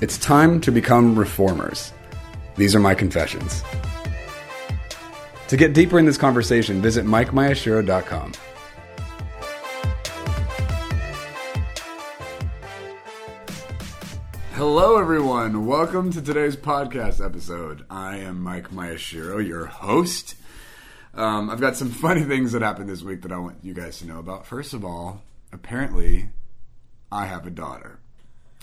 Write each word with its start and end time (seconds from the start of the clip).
It's 0.00 0.18
time 0.18 0.60
to 0.62 0.72
become 0.72 1.16
reformers. 1.16 1.92
These 2.56 2.74
are 2.74 2.80
my 2.80 2.94
confessions. 2.94 3.62
To 5.48 5.56
get 5.56 5.72
deeper 5.72 5.98
in 6.00 6.04
this 6.04 6.16
conversation, 6.16 6.82
visit 6.82 7.04
MikeMiyashiro.com. 7.04 8.32
Hello, 14.54 14.98
everyone. 14.98 15.66
Welcome 15.66 16.10
to 16.12 16.20
today's 16.22 16.56
podcast 16.56 17.24
episode. 17.24 17.84
I 17.88 18.16
am 18.18 18.40
Mike 18.40 18.70
Miyashiro, 18.70 19.46
your 19.46 19.66
host. 19.66 20.34
Um, 21.12 21.50
I've 21.50 21.60
got 21.60 21.76
some 21.76 21.90
funny 22.04 22.22
things 22.22 22.50
that 22.52 22.62
happened 22.62 22.88
this 22.88 23.02
week 23.02 23.22
that 23.22 23.32
I 23.32 23.38
want 23.38 23.58
you 23.62 23.74
guys 23.74 23.98
to 23.98 24.06
know 24.06 24.18
about. 24.18 24.44
First 24.46 24.74
of 24.74 24.84
all, 24.84 25.22
apparently, 25.52 26.30
I 27.12 27.26
have 27.26 27.46
a 27.46 27.50
daughter. 27.50 28.00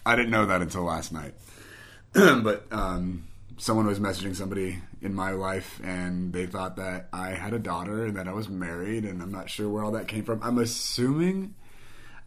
I 0.05 0.15
didn't 0.15 0.31
know 0.31 0.45
that 0.47 0.61
until 0.61 0.83
last 0.83 1.11
night. 1.11 1.33
but 2.13 2.65
um, 2.71 3.27
someone 3.57 3.85
was 3.85 3.99
messaging 3.99 4.35
somebody 4.35 4.81
in 5.01 5.13
my 5.13 5.31
life, 5.31 5.79
and 5.83 6.33
they 6.33 6.45
thought 6.45 6.75
that 6.77 7.07
I 7.13 7.29
had 7.29 7.53
a 7.53 7.59
daughter 7.59 8.05
and 8.05 8.17
that 8.17 8.27
I 8.27 8.33
was 8.33 8.49
married, 8.49 9.05
and 9.05 9.21
I'm 9.21 9.31
not 9.31 9.49
sure 9.49 9.69
where 9.69 9.83
all 9.83 9.91
that 9.91 10.07
came 10.07 10.23
from. 10.23 10.41
I'm 10.43 10.57
assuming 10.57 11.55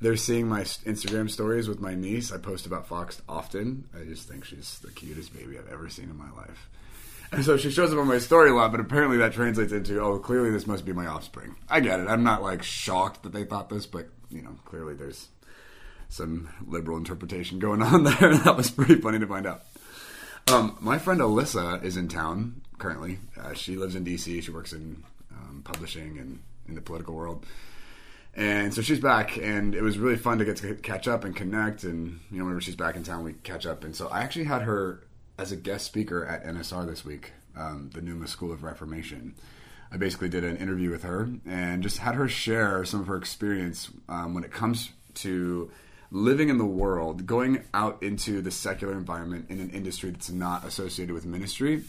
they're 0.01 0.17
seeing 0.17 0.49
my 0.49 0.63
Instagram 0.63 1.31
stories 1.31 1.69
with 1.69 1.81
my 1.81 1.95
niece. 1.95 2.33
I 2.33 2.39
post 2.39 2.67
about 2.67 2.87
Fox 2.87 3.21
often. 3.29 3.89
I 3.99 4.05
just 4.05 4.29
think 4.29 4.45
she's 4.45 4.79
the 4.81 4.91
cutest 4.91 5.35
baby 5.35 5.59
I've 5.59 5.73
ever 5.73 5.89
seen 5.89 6.11
in 6.11 6.17
my 6.17 6.31
life. 6.33 6.69
And 7.33 7.45
so 7.45 7.57
she 7.57 7.71
shows 7.71 7.93
up 7.93 7.99
on 7.99 8.07
my 8.07 8.19
story 8.19 8.51
a 8.51 8.55
lot, 8.55 8.71
but 8.71 8.81
apparently 8.81 9.17
that 9.19 9.33
translates 9.33 9.73
into, 9.73 10.01
oh, 10.01 10.19
clearly 10.19 10.51
this 10.51 10.67
must 10.67 10.85
be 10.85 10.93
my 10.93 11.07
offspring. 11.07 11.57
I 11.69 11.81
get 11.81 11.99
it. 11.99 12.07
I'm 12.07 12.23
not 12.23 12.43
like 12.43 12.63
shocked 12.63 13.25
that 13.25 13.33
they 13.33 13.45
thought 13.45 13.69
this, 13.69 13.87
but 13.87 14.09
you 14.31 14.43
know, 14.43 14.57
clearly 14.65 14.95
there's 14.95 15.29
some 16.09 16.49
liberal 16.67 16.99
interpretation 16.99 17.59
going 17.59 17.83
on 17.83 18.05
there. 18.05 18.37
that 18.37 18.57
was 18.57 18.71
pretty 18.71 18.97
funny 18.97 19.19
to 19.19 19.27
find 19.27 19.47
out. 19.47 19.65
Um, 20.53 20.77
my 20.81 20.99
friend 20.99 21.21
Alyssa 21.21 21.83
is 21.83 21.97
in 21.97 22.09
town 22.09 22.61
currently. 22.79 23.19
Uh, 23.41 23.55
she 23.55 23.77
lives 23.77 23.95
in 23.95 24.05
DC. 24.05 24.43
She 24.43 24.51
works 24.51 24.73
in 24.73 25.03
um, 25.33 25.63
publishing 25.65 26.19
and 26.19 26.41
in 26.69 26.75
the 26.75 26.83
political 26.83 27.15
world. 27.15 27.47
And 28.37 28.75
so 28.75 28.83
she's 28.83 28.99
back, 28.99 29.37
and 29.37 29.75
it 29.75 29.83
was 29.83 29.97
really 29.97 30.17
fun 30.17 30.39
to 30.39 30.45
get 30.45 30.57
to 30.59 30.75
catch 30.75 31.07
up 31.07 31.25
and 31.25 31.37
connect. 31.37 31.85
And 31.85 32.21
you 32.31 32.39
know, 32.39 32.45
whenever 32.45 32.61
she's 32.61 32.77
back 32.77 32.97
in 32.97 33.05
town, 33.05 33.23
we 33.23 33.35
catch 33.35 33.65
up. 33.65 33.85
And 33.85 33.95
so 33.95 34.09
I 34.09 34.21
actually 34.23 34.47
had 34.47 34.63
her 34.63 35.05
as 35.39 35.53
a 35.53 35.57
guest 35.57 35.87
speaker 35.87 36.25
at 36.27 36.45
NSR 36.45 36.87
this 36.87 37.05
week, 37.05 37.33
um, 37.57 37.91
the 37.95 38.01
Numa 38.01 38.27
School 38.27 38.53
of 38.53 38.63
Reformation. 38.63 39.35
I 39.93 39.97
basically 39.97 40.29
did 40.29 40.43
an 40.43 40.57
interview 40.57 40.91
with 40.91 41.05
her 41.05 41.29
and 41.47 41.83
just 41.83 41.99
had 41.99 42.17
her 42.17 42.27
share 42.27 42.85
some 42.85 43.01
of 43.01 43.07
her 43.07 43.17
experience 43.17 43.91
um, 44.09 44.35
when 44.35 44.43
it 44.43 44.51
comes 44.51 44.91
to 45.15 45.71
living 46.15 46.49
in 46.49 46.59
the 46.59 46.65
world, 46.65 47.27
going 47.27 47.65
out 47.75 48.03
into 48.03 48.41
the 48.41 48.51
secular 48.51 48.93
environment 48.95 49.47
in 49.51 49.59
an 49.61 49.69
industry 49.71 50.11
that's 50.11 50.31
not 50.31 50.65
associated 50.65 51.13
with 51.13 51.27
ministry. 51.27 51.83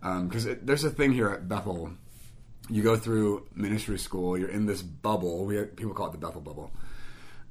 Because 0.00 0.46
um, 0.46 0.58
there's 0.62 0.84
a 0.84 0.90
thing 0.90 1.12
here 1.12 1.28
at 1.28 1.48
Bethel 1.48 1.92
you 2.68 2.82
go 2.82 2.96
through 2.96 3.46
ministry 3.54 3.98
school, 3.98 4.38
you're 4.38 4.48
in 4.48 4.66
this 4.66 4.82
bubble. 4.82 5.44
We 5.44 5.62
people 5.64 5.94
call 5.94 6.08
it 6.08 6.12
the 6.12 6.18
Bethel 6.18 6.40
bubble. 6.40 6.70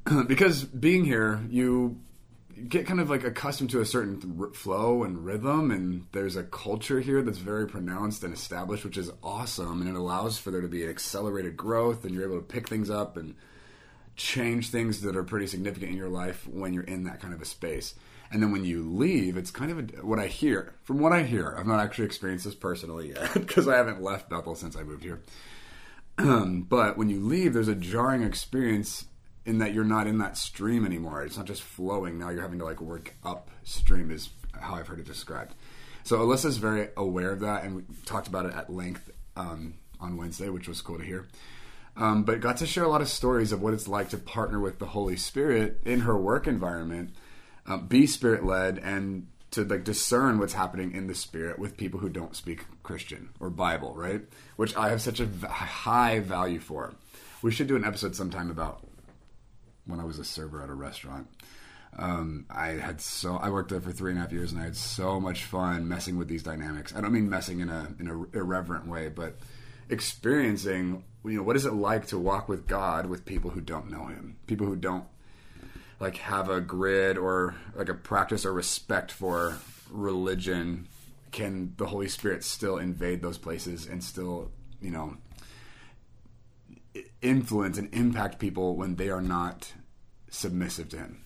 because 0.28 0.64
being 0.64 1.06
here, 1.06 1.42
you 1.50 2.00
get 2.68 2.86
kind 2.86 3.00
of 3.00 3.10
like 3.10 3.24
accustomed 3.24 3.70
to 3.72 3.82
a 3.82 3.86
certain 3.86 4.38
r- 4.40 4.54
flow 4.54 5.04
and 5.04 5.26
rhythm 5.26 5.72
and 5.72 6.06
there's 6.12 6.36
a 6.36 6.44
culture 6.44 7.00
here 7.00 7.22
that's 7.22 7.40
very 7.40 7.68
pronounced 7.68 8.24
and 8.24 8.34
established 8.34 8.84
which 8.84 8.98
is 8.98 9.10
awesome 9.24 9.82
and 9.82 9.90
it 9.90 9.96
allows 9.96 10.38
for 10.38 10.52
there 10.52 10.62
to 10.62 10.68
be 10.68 10.84
an 10.84 10.90
accelerated 10.90 11.58
growth 11.58 12.06
and 12.06 12.14
you're 12.14 12.26
able 12.26 12.36
to 12.36 12.44
pick 12.44 12.68
things 12.68 12.90
up 12.90 13.18
and 13.18 13.34
change 14.22 14.70
things 14.70 15.02
that 15.02 15.16
are 15.16 15.24
pretty 15.24 15.48
significant 15.48 15.92
in 15.92 15.98
your 15.98 16.10
life 16.10 16.48
when 16.48 16.74
you're 16.74 16.84
in 16.84 17.04
that 17.06 17.20
kind 17.20 17.34
of 17.34 17.42
a 17.42 17.46
space 17.46 17.96
and 18.32 18.42
then 18.42 18.52
when 18.52 18.64
you 18.64 18.90
leave, 18.90 19.36
it's 19.36 19.52
kind 19.52 19.72
of 19.72 19.80
a, 19.80 20.06
what 20.06 20.18
I 20.18 20.28
hear. 20.28 20.74
From 20.84 21.00
what 21.00 21.12
I 21.12 21.24
hear, 21.24 21.54
I've 21.58 21.68
not 21.68 21.82
actually 21.82 22.06
experienced 22.06 22.46
this 22.46 22.56
personally 22.56 23.10
yet 23.10 23.34
because 23.34 23.68
I 23.68 23.76
haven't 23.76 24.02
left 24.02 24.30
Bethel 24.30 24.56
since 24.56 24.76
I 24.76 24.84
moved 24.84 25.04
here. 25.04 25.22
but 26.18 26.98
when 26.98 27.10
you 27.10 27.20
leave, 27.20 27.54
there's 27.54 27.68
a 27.68 27.76
jarring 27.76 28.24
experience 28.24 29.06
in 29.46 29.58
that 29.58 29.74
you're 29.74 29.84
not 29.84 30.08
in 30.08 30.20
that 30.20 30.38
stream 30.38 30.86
anymore. 30.86 31.24
It's 31.24 31.38
not 31.38 31.46
just 31.46 31.62
flowing. 31.62 32.18
Now 32.18 32.30
you're 32.30 32.42
having 32.42 32.60
to 32.60 32.66
like 32.66 32.80
work 32.80 33.16
upstream, 33.24 34.12
is 34.12 34.30
how 34.54 34.76
I've 34.76 34.88
heard 34.88 35.00
it 35.00 35.06
described. 35.06 35.54
So 36.04 36.18
Alyssa's 36.20 36.58
very 36.58 36.90
aware 36.96 37.32
of 37.32 37.42
that, 37.42 37.64
and 37.64 37.76
we 37.76 37.84
talked 38.06 38.28
about 38.28 38.46
it 38.46 38.54
at 38.54 38.72
length 38.72 39.10
um, 39.36 39.76
on 40.00 40.18
Wednesday, 40.18 40.50
which 40.50 40.68
was 40.68 40.82
cool 40.82 40.98
to 40.98 41.04
hear. 41.04 41.28
Um, 41.98 42.24
but 42.24 42.40
got 42.40 42.58
to 42.58 42.66
share 42.66 42.84
a 42.84 42.88
lot 42.88 43.02
of 43.02 43.10
stories 43.10 43.52
of 43.52 43.62
what 43.62 43.74
it's 43.74 43.88
like 43.88 44.10
to 44.10 44.18
partner 44.18 44.60
with 44.60 44.80
the 44.80 44.88
Holy 44.88 45.18
Spirit 45.18 45.82
in 45.86 46.02
her 46.02 46.18
work 46.18 46.48
environment 46.48 47.12
um, 47.66 47.88
be 47.88 48.08
spirit 48.08 48.46
led 48.46 48.78
and 48.80 49.28
to 49.52 49.66
like 49.66 49.84
discern 49.84 50.40
what's 50.40 50.54
happening 50.54 50.94
in 50.94 51.08
the 51.08 51.16
spirit 51.16 51.60
with 51.60 51.78
people 51.78 52.00
who 52.00 52.10
don't 52.10 52.36
speak 52.36 52.66
Christian 52.84 53.30
or 53.40 53.50
Bible, 53.50 53.94
right? 53.96 54.22
Which 54.56 54.76
I 54.78 54.90
have 54.90 55.02
such 55.02 55.20
a 55.20 55.26
v- 55.26 55.48
high 55.48 56.20
value 56.20 56.60
for. 56.60 56.94
We 57.42 57.52
should 57.52 57.68
do 57.68 57.76
an 57.76 57.84
episode 57.84 58.16
sometime 58.16 58.50
about 58.50 58.86
when 59.86 60.00
I 60.00 60.06
was 60.06 60.20
a 60.20 60.24
server 60.24 60.62
at 60.64 60.70
a 60.70 60.74
restaurant. 60.74 61.28
Um, 61.98 62.46
I 62.50 62.70
had 62.70 63.02
so 63.02 63.36
I 63.36 63.50
worked 63.50 63.70
there 63.70 63.82
for 63.82 63.92
three 63.92 64.12
and 64.12 64.20
a 64.20 64.22
half 64.22 64.32
years, 64.32 64.54
and 64.54 64.62
I 64.62 64.64
had 64.64 64.78
so 64.78 65.20
much 65.20 65.44
fun 65.44 65.90
messing 65.90 66.18
with 66.18 66.30
these 66.30 66.44
dynamics. 66.44 66.94
I 66.96 67.02
don't 67.02 67.12
mean 67.12 67.30
messing 67.30 67.60
in 67.60 67.70
a 67.70 67.94
in 68.00 68.08
a 68.08 68.38
irreverent 68.38 68.88
way, 68.88 69.10
but 69.10 69.38
experiencing 69.90 71.04
you 71.24 71.38
know 71.38 71.44
what 71.44 71.56
is 71.56 71.66
it 71.66 71.74
like 71.74 72.08
to 72.08 72.18
walk 72.18 72.50
with 72.50 72.68
God 72.68 73.06
with 73.06 73.26
people 73.26 73.52
who 73.52 73.62
don't 73.62 73.92
know 73.92 74.06
Him, 74.06 74.38
people 74.48 74.68
who 74.68 74.76
don't 74.76 75.06
like 76.00 76.18
have 76.18 76.50
a 76.50 76.62
grid 76.62 77.18
or 77.18 77.56
like 77.76 77.90
a 77.90 77.94
practice 77.94 78.46
or 78.46 78.54
respect 78.54 79.12
for 79.12 79.58
religion? 79.90 80.88
Can 81.32 81.74
the 81.78 81.86
holy 81.86 82.10
spirit 82.10 82.44
still 82.44 82.78
invade 82.78 83.22
those 83.22 83.38
places 83.38 83.86
and 83.86 84.04
still 84.04 84.52
you 84.82 84.92
know 84.92 85.18
influence 87.22 87.78
and 87.78 87.94
impact 87.94 88.40
people 88.40 88.76
when 88.76 88.96
they 88.96 89.10
are 89.10 89.22
not 89.22 89.74
submissive 90.30 90.90
to 90.90 90.98
him 90.98 91.24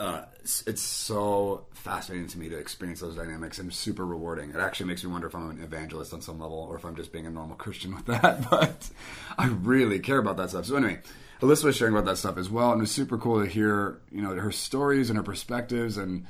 uh, 0.00 0.24
it's, 0.40 0.80
so 0.80 1.66
fascinating 1.72 2.26
to 2.28 2.38
me 2.38 2.48
to 2.48 2.56
experience 2.56 3.00
those 3.00 3.16
dynamics 3.16 3.58
and 3.58 3.72
super 3.72 4.06
rewarding. 4.06 4.50
It 4.50 4.56
actually 4.56 4.86
makes 4.86 5.04
me 5.04 5.10
wonder 5.10 5.26
if 5.26 5.34
I'm 5.34 5.50
an 5.50 5.62
evangelist 5.62 6.14
on 6.14 6.22
some 6.22 6.40
level 6.40 6.66
or 6.70 6.76
if 6.76 6.84
I'm 6.84 6.96
just 6.96 7.12
being 7.12 7.26
a 7.26 7.30
normal 7.30 7.56
Christian 7.58 7.94
with 7.94 8.06
that. 8.06 8.48
But 8.50 8.90
I 9.38 9.48
really 9.48 10.00
care 10.00 10.18
about 10.18 10.38
that 10.38 10.50
stuff. 10.50 10.66
So 10.66 10.76
anyway, 10.76 11.00
Alyssa 11.40 11.64
was 11.64 11.76
sharing 11.76 11.94
about 11.94 12.06
that 12.06 12.16
stuff 12.16 12.38
as 12.38 12.48
well, 12.48 12.72
and 12.72 12.80
it 12.80 12.82
was 12.82 12.90
super 12.90 13.18
cool 13.18 13.42
to 13.42 13.48
hear 13.48 14.00
you 14.10 14.22
know 14.22 14.34
her 14.34 14.52
stories 14.52 15.10
and 15.10 15.16
her 15.16 15.22
perspectives 15.22 15.96
and 15.96 16.26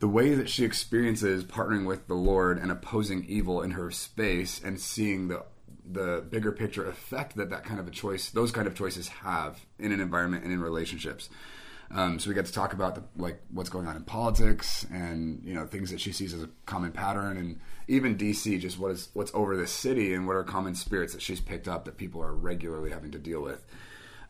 the 0.00 0.08
way 0.08 0.34
that 0.34 0.48
she 0.48 0.64
experiences 0.64 1.44
partnering 1.44 1.86
with 1.86 2.06
the 2.08 2.14
Lord 2.14 2.58
and 2.58 2.70
opposing 2.70 3.24
evil 3.24 3.62
in 3.62 3.72
her 3.72 3.90
space 3.90 4.60
and 4.62 4.80
seeing 4.80 5.28
the 5.28 5.44
the 5.90 6.24
bigger 6.30 6.52
picture 6.52 6.88
effect 6.88 7.36
that 7.36 7.50
that 7.50 7.64
kind 7.64 7.78
of 7.78 7.86
a 7.86 7.90
choice, 7.92 8.30
those 8.30 8.50
kind 8.50 8.66
of 8.66 8.74
choices 8.74 9.08
have 9.08 9.64
in 9.78 9.92
an 9.92 10.00
environment 10.00 10.42
and 10.42 10.52
in 10.52 10.60
relationships. 10.60 11.28
Um, 11.90 12.18
so 12.18 12.28
we 12.28 12.34
get 12.34 12.46
to 12.46 12.52
talk 12.52 12.72
about 12.72 12.94
the, 12.96 13.02
like 13.16 13.40
what's 13.52 13.70
going 13.70 13.86
on 13.86 13.96
in 13.96 14.02
politics 14.02 14.84
and 14.92 15.40
you 15.44 15.54
know 15.54 15.66
things 15.66 15.90
that 15.90 16.00
she 16.00 16.12
sees 16.12 16.34
as 16.34 16.42
a 16.42 16.48
common 16.66 16.92
pattern, 16.92 17.36
and 17.36 17.60
even 17.88 18.16
DC, 18.16 18.60
just 18.60 18.78
what 18.78 18.90
is 18.90 19.08
what's 19.14 19.30
over 19.34 19.56
the 19.56 19.66
city 19.66 20.12
and 20.12 20.26
what 20.26 20.36
are 20.36 20.42
common 20.42 20.74
spirits 20.74 21.12
that 21.12 21.22
she's 21.22 21.40
picked 21.40 21.68
up 21.68 21.84
that 21.84 21.96
people 21.96 22.22
are 22.22 22.32
regularly 22.32 22.90
having 22.90 23.12
to 23.12 23.18
deal 23.18 23.40
with. 23.40 23.64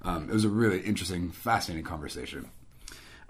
Um, 0.02 0.28
it 0.28 0.34
was 0.34 0.44
a 0.44 0.50
really 0.50 0.80
interesting, 0.80 1.30
fascinating 1.30 1.84
conversation. 1.84 2.50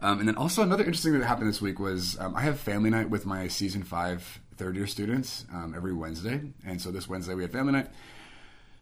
Um, 0.00 0.18
and 0.18 0.28
then 0.28 0.36
also 0.36 0.62
another 0.62 0.84
interesting 0.84 1.12
thing 1.12 1.20
that 1.20 1.26
happened 1.26 1.48
this 1.48 1.62
week 1.62 1.78
was 1.78 2.18
um, 2.20 2.34
I 2.36 2.42
have 2.42 2.58
family 2.58 2.90
night 2.90 3.08
with 3.08 3.24
my 3.24 3.48
season 3.48 3.82
five 3.82 4.40
third 4.56 4.76
year 4.76 4.86
students 4.86 5.46
um, 5.52 5.72
every 5.74 5.94
Wednesday, 5.94 6.40
and 6.66 6.82
so 6.82 6.90
this 6.90 7.08
Wednesday 7.08 7.34
we 7.34 7.42
had 7.42 7.52
family 7.52 7.72
night, 7.72 7.88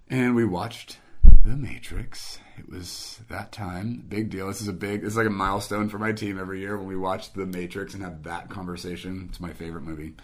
and 0.08 0.34
we 0.34 0.44
watched 0.44 0.98
The 1.44 1.56
Matrix. 1.56 2.38
It 2.58 2.70
was 2.70 3.20
that 3.28 3.52
time, 3.52 4.02
big 4.08 4.30
deal. 4.30 4.46
This 4.46 4.62
is 4.62 4.68
a 4.68 4.72
big, 4.72 5.04
it's 5.04 5.16
like 5.16 5.26
a 5.26 5.30
milestone 5.30 5.90
for 5.90 5.98
my 5.98 6.12
team 6.12 6.38
every 6.38 6.60
year 6.60 6.78
when 6.78 6.86
we 6.86 6.96
watch 6.96 7.34
The 7.34 7.44
Matrix 7.44 7.92
and 7.92 8.02
have 8.02 8.22
that 8.22 8.48
conversation. 8.48 9.26
It's 9.28 9.40
my 9.40 9.52
favorite 9.52 9.82
movie. 9.82 10.14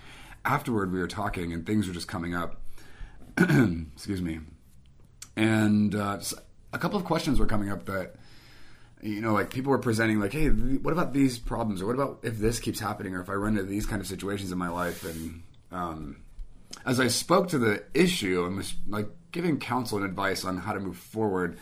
Afterward, 0.46 0.92
we 0.92 0.98
were 0.98 1.06
talking, 1.06 1.52
and 1.52 1.66
things 1.66 1.86
were 1.86 1.92
just 1.92 2.08
coming 2.08 2.34
up. 2.34 2.62
Excuse 3.38 4.22
me, 4.22 4.40
and 5.36 5.94
uh, 5.94 6.18
a 6.72 6.78
couple 6.78 6.98
of 6.98 7.04
questions 7.04 7.38
were 7.38 7.46
coming 7.46 7.70
up 7.70 7.84
that 7.84 8.14
you 9.02 9.20
know, 9.20 9.32
like 9.32 9.50
people 9.50 9.70
were 9.70 9.78
presenting 9.78 10.20
like, 10.20 10.32
hey, 10.32 10.48
what 10.48 10.92
about 10.92 11.12
these 11.12 11.38
problems, 11.38 11.82
or 11.82 11.86
what 11.86 11.94
about 11.94 12.20
if 12.22 12.38
this 12.38 12.60
keeps 12.60 12.80
happening, 12.80 13.14
or 13.14 13.20
if 13.20 13.28
I 13.28 13.34
run 13.34 13.58
into 13.58 13.64
these 13.64 13.84
kind 13.84 14.00
of 14.00 14.06
situations 14.06 14.52
in 14.52 14.58
my 14.58 14.68
life, 14.68 15.04
and 15.04 15.42
um, 15.70 16.22
as 16.86 16.98
I 16.98 17.08
spoke 17.08 17.48
to 17.48 17.58
the 17.58 17.84
issue 17.92 18.44
and 18.46 18.56
was 18.56 18.74
like 18.86 19.08
giving 19.32 19.58
counsel 19.58 19.98
and 19.98 20.06
advice 20.06 20.44
on 20.44 20.58
how 20.58 20.72
to 20.72 20.80
move 20.80 20.96
forward, 20.96 21.58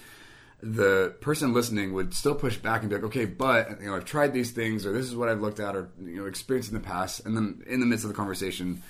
the 0.61 1.15
person 1.21 1.53
listening 1.53 1.93
would 1.93 2.13
still 2.15 2.35
push 2.35 2.57
back 2.57 2.81
and 2.81 2.91
be 2.91 2.97
like, 2.97 3.05
okay, 3.05 3.25
but 3.25 3.81
you 3.81 3.87
know, 3.87 3.97
I've 3.97 4.05
tried 4.05 4.33
these 4.33 4.51
things, 4.51 4.85
or 4.85 4.93
this 4.93 5.07
is 5.07 5.15
what 5.15 5.29
I've 5.29 5.41
looked 5.41 5.61
at, 5.61 5.77
or 5.77 5.91
you 6.01 6.17
know, 6.17 6.27
experienced 6.27 6.71
in 6.71 6.75
the 6.75 6.85
past, 6.85 7.25
and 7.25 7.37
then 7.37 7.63
in 7.67 7.81
the 7.81 7.87
midst 7.87 8.05
of 8.05 8.09
the 8.09 8.17
conversation, 8.17 8.83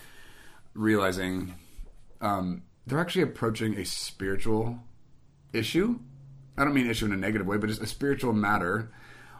realizing 0.74 1.54
um, 2.20 2.62
they're 2.86 3.00
actually 3.00 3.22
approaching 3.22 3.76
a 3.76 3.84
spiritual 3.84 4.78
issue. 5.52 5.98
I 6.56 6.64
don't 6.64 6.74
mean 6.74 6.88
issue 6.88 7.06
in 7.06 7.12
a 7.12 7.16
negative 7.16 7.46
way, 7.46 7.58
but 7.58 7.68
just 7.68 7.82
a 7.82 7.86
spiritual 7.86 8.32
matter 8.32 8.90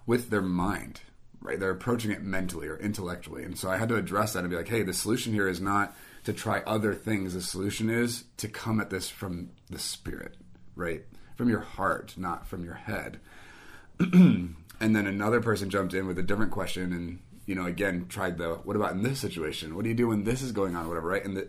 with 0.06 0.30
their 0.30 0.42
mind. 0.42 1.00
Right? 1.40 1.58
They're 1.58 1.70
approaching 1.70 2.10
it 2.10 2.22
mentally 2.22 2.66
or 2.66 2.76
intellectually, 2.76 3.44
and 3.44 3.56
so 3.56 3.70
I 3.70 3.78
had 3.78 3.88
to 3.88 3.96
address 3.96 4.34
that 4.34 4.40
and 4.40 4.50
be 4.50 4.56
like, 4.56 4.68
hey, 4.68 4.82
the 4.82 4.92
solution 4.92 5.32
here 5.32 5.48
is 5.48 5.60
not 5.60 5.94
to 6.28 6.34
try 6.34 6.60
other 6.66 6.94
things. 6.94 7.32
The 7.32 7.40
solution 7.40 7.88
is 7.88 8.24
to 8.36 8.48
come 8.48 8.80
at 8.80 8.90
this 8.90 9.08
from 9.08 9.48
the 9.70 9.78
spirit, 9.78 10.36
right? 10.76 11.06
From 11.36 11.48
your 11.48 11.60
heart, 11.60 12.12
not 12.18 12.46
from 12.46 12.66
your 12.66 12.74
head. 12.74 13.18
and 13.98 14.54
then 14.78 15.06
another 15.06 15.40
person 15.40 15.70
jumped 15.70 15.94
in 15.94 16.06
with 16.06 16.18
a 16.18 16.22
different 16.22 16.52
question 16.52 16.92
and, 16.92 17.20
you 17.46 17.54
know, 17.54 17.64
again, 17.64 18.04
tried 18.10 18.36
the, 18.36 18.56
what 18.56 18.76
about 18.76 18.92
in 18.92 19.04
this 19.04 19.18
situation? 19.18 19.74
What 19.74 19.84
do 19.84 19.88
you 19.88 19.94
do 19.94 20.08
when 20.08 20.24
this 20.24 20.42
is 20.42 20.52
going 20.52 20.76
on, 20.76 20.86
whatever, 20.86 21.08
right? 21.08 21.24
And 21.24 21.34
the, 21.34 21.48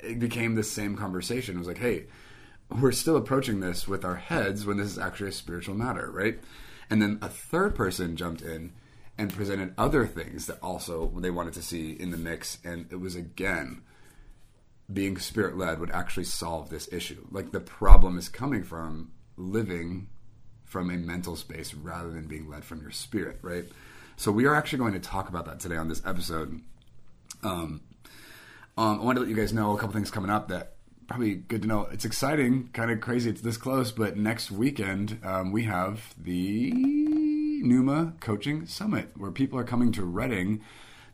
it 0.00 0.18
became 0.18 0.56
the 0.56 0.64
same 0.64 0.96
conversation. 0.96 1.54
It 1.54 1.60
was 1.60 1.68
like, 1.68 1.78
hey, 1.78 2.06
we're 2.68 2.90
still 2.90 3.16
approaching 3.16 3.60
this 3.60 3.86
with 3.86 4.04
our 4.04 4.16
heads 4.16 4.66
when 4.66 4.78
this 4.78 4.88
is 4.88 4.98
actually 4.98 5.28
a 5.28 5.32
spiritual 5.32 5.76
matter, 5.76 6.10
right? 6.10 6.40
And 6.90 7.00
then 7.00 7.20
a 7.22 7.28
third 7.28 7.76
person 7.76 8.16
jumped 8.16 8.42
in 8.42 8.72
and 9.16 9.32
presented 9.32 9.74
other 9.78 10.06
things 10.06 10.46
that 10.46 10.58
also 10.62 11.12
they 11.16 11.30
wanted 11.30 11.54
to 11.54 11.62
see 11.62 11.92
in 11.92 12.10
the 12.10 12.16
mix. 12.16 12.58
And 12.64 12.86
it 12.90 12.96
was 12.96 13.14
again, 13.14 13.82
being 14.92 15.18
spirit 15.18 15.56
led 15.56 15.80
would 15.80 15.90
actually 15.90 16.24
solve 16.24 16.68
this 16.68 16.92
issue. 16.92 17.26
Like 17.30 17.52
the 17.52 17.60
problem 17.60 18.18
is 18.18 18.28
coming 18.28 18.64
from 18.64 19.12
living 19.36 20.08
from 20.64 20.90
a 20.90 20.94
mental 20.94 21.36
space 21.36 21.72
rather 21.74 22.10
than 22.10 22.26
being 22.26 22.48
led 22.48 22.64
from 22.64 22.80
your 22.80 22.90
spirit, 22.90 23.38
right? 23.42 23.64
So 24.16 24.32
we 24.32 24.46
are 24.46 24.54
actually 24.54 24.78
going 24.78 24.94
to 24.94 25.00
talk 25.00 25.28
about 25.28 25.46
that 25.46 25.60
today 25.60 25.76
on 25.76 25.88
this 25.88 26.02
episode. 26.04 26.60
Um, 27.42 27.80
um, 28.76 29.00
I 29.00 29.04
wanted 29.04 29.20
to 29.20 29.26
let 29.26 29.30
you 29.30 29.36
guys 29.36 29.52
know 29.52 29.76
a 29.76 29.78
couple 29.78 29.92
things 29.92 30.10
coming 30.10 30.30
up 30.30 30.48
that 30.48 30.74
probably 31.06 31.34
good 31.34 31.62
to 31.62 31.68
know. 31.68 31.88
It's 31.92 32.04
exciting, 32.04 32.70
kind 32.72 32.90
of 32.90 33.00
crazy. 33.00 33.30
It's 33.30 33.40
this 33.40 33.56
close, 33.56 33.92
but 33.92 34.16
next 34.16 34.50
weekend 34.50 35.20
um, 35.22 35.52
we 35.52 35.64
have 35.64 36.14
the 36.20 36.72
Numa 37.64 38.12
Coaching 38.20 38.66
Summit, 38.66 39.08
where 39.16 39.30
people 39.30 39.58
are 39.58 39.64
coming 39.64 39.90
to 39.92 40.04
Redding 40.04 40.60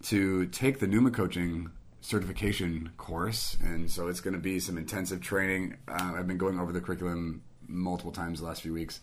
to 0.05 0.47
take 0.47 0.81
the 0.81 0.87
Numa 0.89 1.13
Coaching 1.13 1.71
certification 2.01 2.91
course, 2.97 3.57
and 3.63 3.89
so 3.89 4.09
it's 4.09 4.21
going 4.21 4.35
to 4.35 4.41
be 4.41 4.59
some 4.59 4.77
intensive 4.77 5.21
training. 5.21 5.77
Uh, 5.87 6.15
I've 6.17 6.27
been 6.27 6.39
going 6.39 6.59
over 6.59 6.73
the 6.73 6.81
curriculum 6.81 7.43
multiple 7.69 8.11
times 8.11 8.41
the 8.41 8.47
last 8.47 8.63
few 8.63 8.73
weeks, 8.73 9.01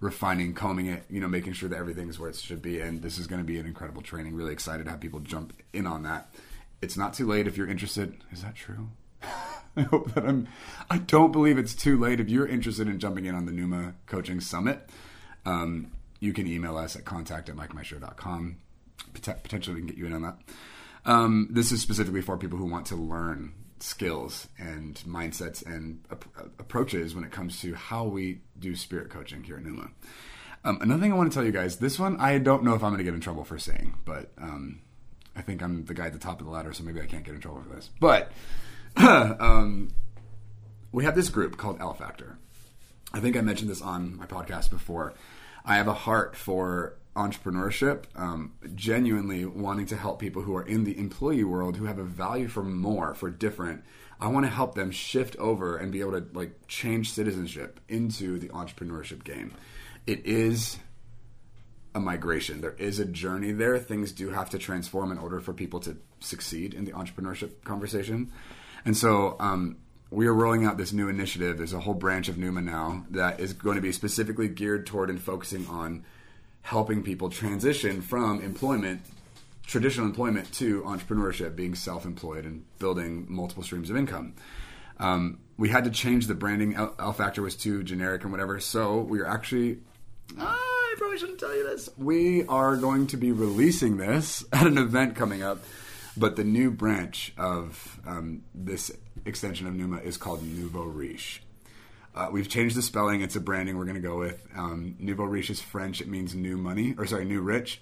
refining, 0.00 0.52
combing 0.52 0.86
it, 0.86 1.04
you 1.08 1.20
know, 1.20 1.28
making 1.28 1.54
sure 1.54 1.70
that 1.70 1.78
everything's 1.78 2.18
where 2.18 2.28
it 2.28 2.36
should 2.36 2.60
be. 2.60 2.80
And 2.80 3.00
this 3.00 3.18
is 3.18 3.26
going 3.26 3.40
to 3.40 3.46
be 3.46 3.58
an 3.58 3.66
incredible 3.66 4.02
training. 4.02 4.34
Really 4.34 4.52
excited 4.52 4.84
to 4.84 4.90
have 4.90 5.00
people 5.00 5.20
jump 5.20 5.54
in 5.72 5.86
on 5.86 6.02
that. 6.02 6.34
It's 6.82 6.98
not 6.98 7.14
too 7.14 7.26
late 7.26 7.46
if 7.46 7.56
you're 7.56 7.68
interested. 7.68 8.14
Is 8.30 8.42
that 8.42 8.56
true? 8.56 8.90
I 9.76 9.82
hope 9.82 10.12
that 10.14 10.26
I'm. 10.26 10.48
I 10.90 10.98
don't 10.98 11.32
believe 11.32 11.56
it's 11.56 11.74
too 11.74 11.98
late 11.98 12.20
if 12.20 12.28
you're 12.28 12.46
interested 12.46 12.88
in 12.88 12.98
jumping 12.98 13.24
in 13.24 13.34
on 13.34 13.46
the 13.46 13.52
Numa 13.52 13.94
Coaching 14.06 14.40
Summit. 14.40 14.86
Um, 15.46 15.92
you 16.20 16.32
can 16.32 16.46
email 16.46 16.76
us 16.76 16.94
at 16.96 17.04
contact 17.04 17.48
at 17.48 17.56
mikemiyashiro.com. 17.56 18.58
Potentially, 19.14 19.74
we 19.74 19.80
can 19.80 19.86
get 19.88 19.96
you 19.96 20.06
in 20.06 20.12
on 20.12 20.22
that. 20.22 20.36
Um, 21.06 21.48
this 21.50 21.72
is 21.72 21.80
specifically 21.80 22.20
for 22.20 22.36
people 22.36 22.58
who 22.58 22.66
want 22.66 22.86
to 22.86 22.96
learn 22.96 23.54
skills 23.80 24.48
and 24.58 24.96
mindsets 25.06 25.64
and 25.64 26.04
ap- 26.12 26.26
approaches 26.58 27.14
when 27.14 27.24
it 27.24 27.32
comes 27.32 27.60
to 27.62 27.74
how 27.74 28.04
we 28.04 28.42
do 28.58 28.76
spirit 28.76 29.10
coaching 29.10 29.42
here 29.42 29.56
at 29.56 29.64
Numa. 29.64 29.90
Um, 30.64 30.78
another 30.82 31.00
thing 31.00 31.12
I 31.12 31.16
want 31.16 31.32
to 31.32 31.34
tell 31.34 31.44
you 31.44 31.52
guys 31.52 31.76
this 31.76 31.98
one, 31.98 32.20
I 32.20 32.36
don't 32.38 32.62
know 32.62 32.74
if 32.74 32.84
I'm 32.84 32.90
going 32.90 32.98
to 32.98 33.04
get 33.04 33.14
in 33.14 33.20
trouble 33.20 33.44
for 33.44 33.58
saying, 33.58 33.94
but 34.04 34.30
um, 34.36 34.82
I 35.34 35.40
think 35.40 35.62
I'm 35.62 35.86
the 35.86 35.94
guy 35.94 36.06
at 36.06 36.12
the 36.12 36.18
top 36.18 36.40
of 36.40 36.46
the 36.46 36.52
ladder, 36.52 36.74
so 36.74 36.84
maybe 36.84 37.00
I 37.00 37.06
can't 37.06 37.24
get 37.24 37.34
in 37.34 37.40
trouble 37.40 37.62
for 37.62 37.74
this. 37.74 37.88
But 37.98 38.30
um, 38.96 39.90
we 40.92 41.04
have 41.04 41.14
this 41.14 41.30
group 41.30 41.56
called 41.56 41.80
L 41.80 41.94
Factor. 41.94 42.36
I 43.12 43.20
think 43.20 43.36
I 43.36 43.40
mentioned 43.40 43.70
this 43.70 43.80
on 43.80 44.16
my 44.16 44.26
podcast 44.26 44.70
before. 44.70 45.14
I 45.64 45.76
have 45.76 45.88
a 45.88 45.94
heart 45.94 46.36
for 46.36 46.96
entrepreneurship, 47.16 48.04
um, 48.14 48.52
genuinely 48.74 49.44
wanting 49.44 49.86
to 49.86 49.96
help 49.96 50.20
people 50.20 50.42
who 50.42 50.54
are 50.56 50.62
in 50.62 50.84
the 50.84 50.98
employee 50.98 51.44
world 51.44 51.76
who 51.76 51.84
have 51.84 51.98
a 51.98 52.04
value 52.04 52.48
for 52.48 52.62
more, 52.62 53.14
for 53.14 53.30
different. 53.30 53.84
I 54.20 54.28
want 54.28 54.46
to 54.46 54.50
help 54.50 54.74
them 54.74 54.90
shift 54.90 55.36
over 55.36 55.76
and 55.76 55.90
be 55.90 56.00
able 56.00 56.12
to 56.12 56.26
like 56.32 56.66
change 56.68 57.12
citizenship 57.12 57.80
into 57.88 58.38
the 58.38 58.48
entrepreneurship 58.48 59.24
game. 59.24 59.52
It 60.06 60.24
is 60.24 60.78
a 61.94 62.00
migration. 62.00 62.60
There 62.60 62.76
is 62.78 62.98
a 62.98 63.04
journey 63.04 63.52
there. 63.52 63.78
Things 63.78 64.12
do 64.12 64.30
have 64.30 64.50
to 64.50 64.58
transform 64.58 65.10
in 65.10 65.18
order 65.18 65.40
for 65.40 65.52
people 65.52 65.80
to 65.80 65.96
succeed 66.20 66.74
in 66.74 66.84
the 66.84 66.92
entrepreneurship 66.92 67.64
conversation. 67.64 68.30
And 68.84 68.96
so 68.96 69.36
um, 69.40 69.78
we 70.10 70.26
are 70.26 70.34
rolling 70.34 70.64
out 70.64 70.76
this 70.76 70.92
new 70.92 71.08
initiative. 71.08 71.58
There's 71.58 71.72
a 71.72 71.80
whole 71.80 71.94
branch 71.94 72.28
of 72.28 72.36
Numa 72.36 72.60
now 72.60 73.06
that 73.10 73.38
is 73.38 73.52
going 73.52 73.76
to 73.76 73.82
be 73.82 73.92
specifically 73.92 74.48
geared 74.48 74.86
toward 74.86 75.08
and 75.08 75.20
focusing 75.20 75.66
on 75.68 76.04
helping 76.62 77.02
people 77.02 77.30
transition 77.30 78.02
from 78.02 78.40
employment, 78.40 79.02
traditional 79.66 80.06
employment, 80.06 80.52
to 80.54 80.82
entrepreneurship, 80.82 81.54
being 81.54 81.74
self 81.74 82.04
employed 82.04 82.44
and 82.44 82.64
building 82.78 83.26
multiple 83.28 83.62
streams 83.62 83.88
of 83.88 83.96
income. 83.96 84.34
Um, 84.98 85.38
we 85.56 85.68
had 85.68 85.84
to 85.84 85.90
change 85.90 86.26
the 86.26 86.34
branding. 86.34 86.74
L, 86.74 86.94
L 86.98 87.12
Factor 87.12 87.42
was 87.42 87.54
too 87.54 87.82
generic 87.82 88.22
and 88.22 88.32
whatever. 88.32 88.58
So 88.60 88.98
we 88.98 89.20
are 89.20 89.26
actually. 89.26 89.78
I 90.38 90.94
probably 90.98 91.18
shouldn't 91.18 91.38
tell 91.38 91.54
you 91.54 91.64
this. 91.64 91.88
We 91.96 92.46
are 92.46 92.76
going 92.76 93.06
to 93.08 93.16
be 93.16 93.30
releasing 93.30 93.96
this 93.96 94.44
at 94.52 94.66
an 94.66 94.76
event 94.76 95.14
coming 95.14 95.42
up, 95.42 95.58
but 96.16 96.34
the 96.34 96.44
new 96.44 96.72
branch 96.72 97.32
of 97.38 98.00
um, 98.06 98.42
this 98.54 98.90
extension 99.24 99.66
of 99.66 99.74
Numa 99.74 99.98
is 99.98 100.16
called 100.16 100.42
Nouveau 100.42 100.84
Riche. 100.84 101.42
Uh, 102.14 102.28
we've 102.32 102.48
changed 102.48 102.76
the 102.76 102.82
spelling. 102.82 103.20
It's 103.20 103.36
a 103.36 103.40
branding 103.40 103.76
we're 103.76 103.84
going 103.84 103.94
to 103.94 104.00
go 104.00 104.18
with. 104.18 104.44
Um, 104.56 104.96
nouveau 104.98 105.24
riche 105.24 105.50
is 105.50 105.60
French. 105.60 106.00
It 106.00 106.08
means 106.08 106.34
new 106.34 106.56
money, 106.56 106.94
or 106.98 107.06
sorry, 107.06 107.24
new 107.24 107.40
rich. 107.40 107.80